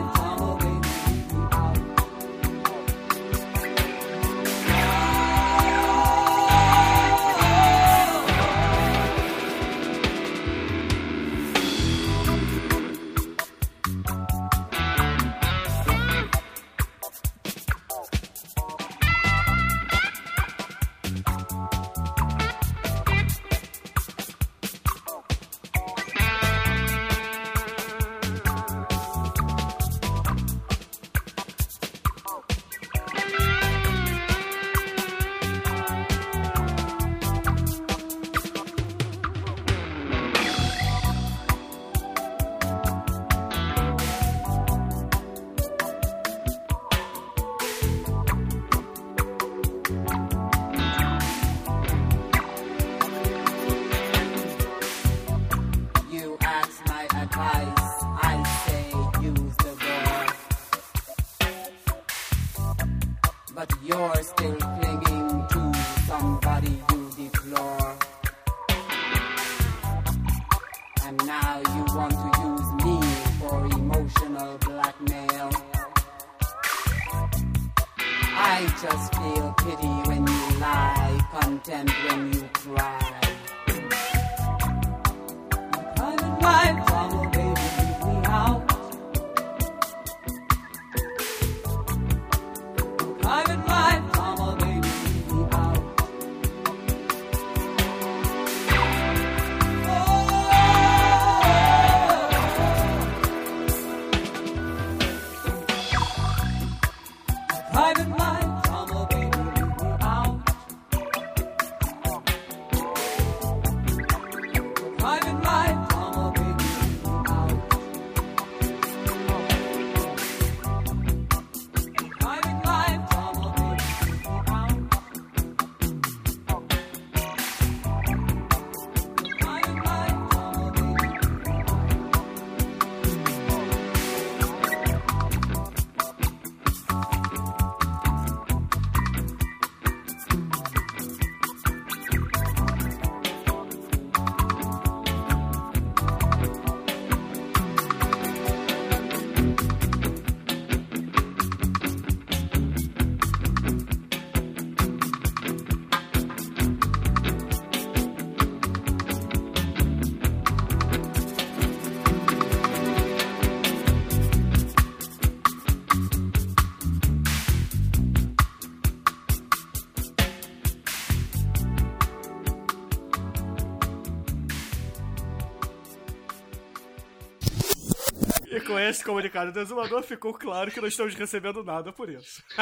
Esse 178.90 179.04
comunicado 179.04 179.52
do 179.52 179.60
exumador, 179.60 180.04
ficou 180.04 180.34
claro 180.34 180.72
que 180.72 180.82
não 180.82 180.88
estamos 180.88 181.14
recebendo 181.16 181.64
nada 181.64 181.92
por 181.92 182.10
isso. 182.10 182.44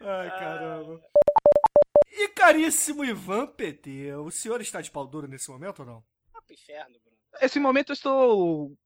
Ai, 0.00 0.30
caramba. 0.30 1.00
E 2.10 2.28
caríssimo 2.28 3.04
Ivan 3.04 3.46
PT, 3.46 4.14
o 4.16 4.30
senhor 4.30 4.60
está 4.60 4.80
de 4.80 4.90
pau 4.90 5.06
duro 5.06 5.26
nesse 5.26 5.50
momento 5.50 5.80
ou 5.80 5.86
não? 5.86 6.04
Vai 6.32 6.42
pro 6.42 6.54
inferno, 6.54 6.98
Bruno. 7.00 7.18
Esse 7.40 7.58
momento 7.58 7.90
eu 7.90 7.94
estou. 7.94 8.76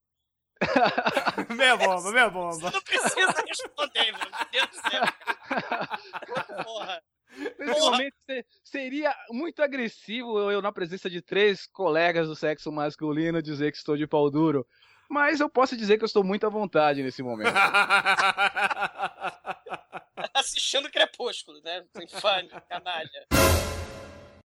meia 1.57 1.77
bomba, 1.77 2.11
meia 2.13 2.31
bomba. 2.31 2.71
Não 2.71 2.83
precisa 2.83 3.45
responder, 3.47 4.13
Bruno. 4.13 4.37
Meu 4.37 4.47
Deus 4.51 4.69
do 4.69 4.91
céu. 4.91 6.65
Porra. 6.65 7.03
Nesse 7.59 7.78
Porra. 7.78 7.91
momento 7.93 8.14
se- 8.28 8.45
seria 8.64 9.14
muito 9.30 9.62
agressivo 9.62 10.51
eu, 10.51 10.61
na 10.62 10.72
presença 10.72 11.09
de 11.09 11.22
três 11.22 11.66
colegas 11.66 12.26
do 12.28 12.34
sexo 12.34 12.72
masculino, 12.72 13.43
dizer 13.43 13.70
que 13.70 13.78
estou 13.78 13.97
de 13.97 14.07
pau 14.07 14.30
duro. 14.30 14.66
Mas 15.09 15.41
eu 15.41 15.49
posso 15.49 15.76
dizer 15.76 15.97
que 15.97 16.05
eu 16.05 16.07
estou 16.07 16.22
muito 16.22 16.47
à 16.47 16.51
vontade 16.51 17.03
nesse 17.03 17.22
momento. 17.22 17.55
Assistindo 20.34 20.91
Crepúsculo, 20.91 21.61
né? 21.62 21.84
Infame, 22.03 22.51
canalha. 22.68 23.26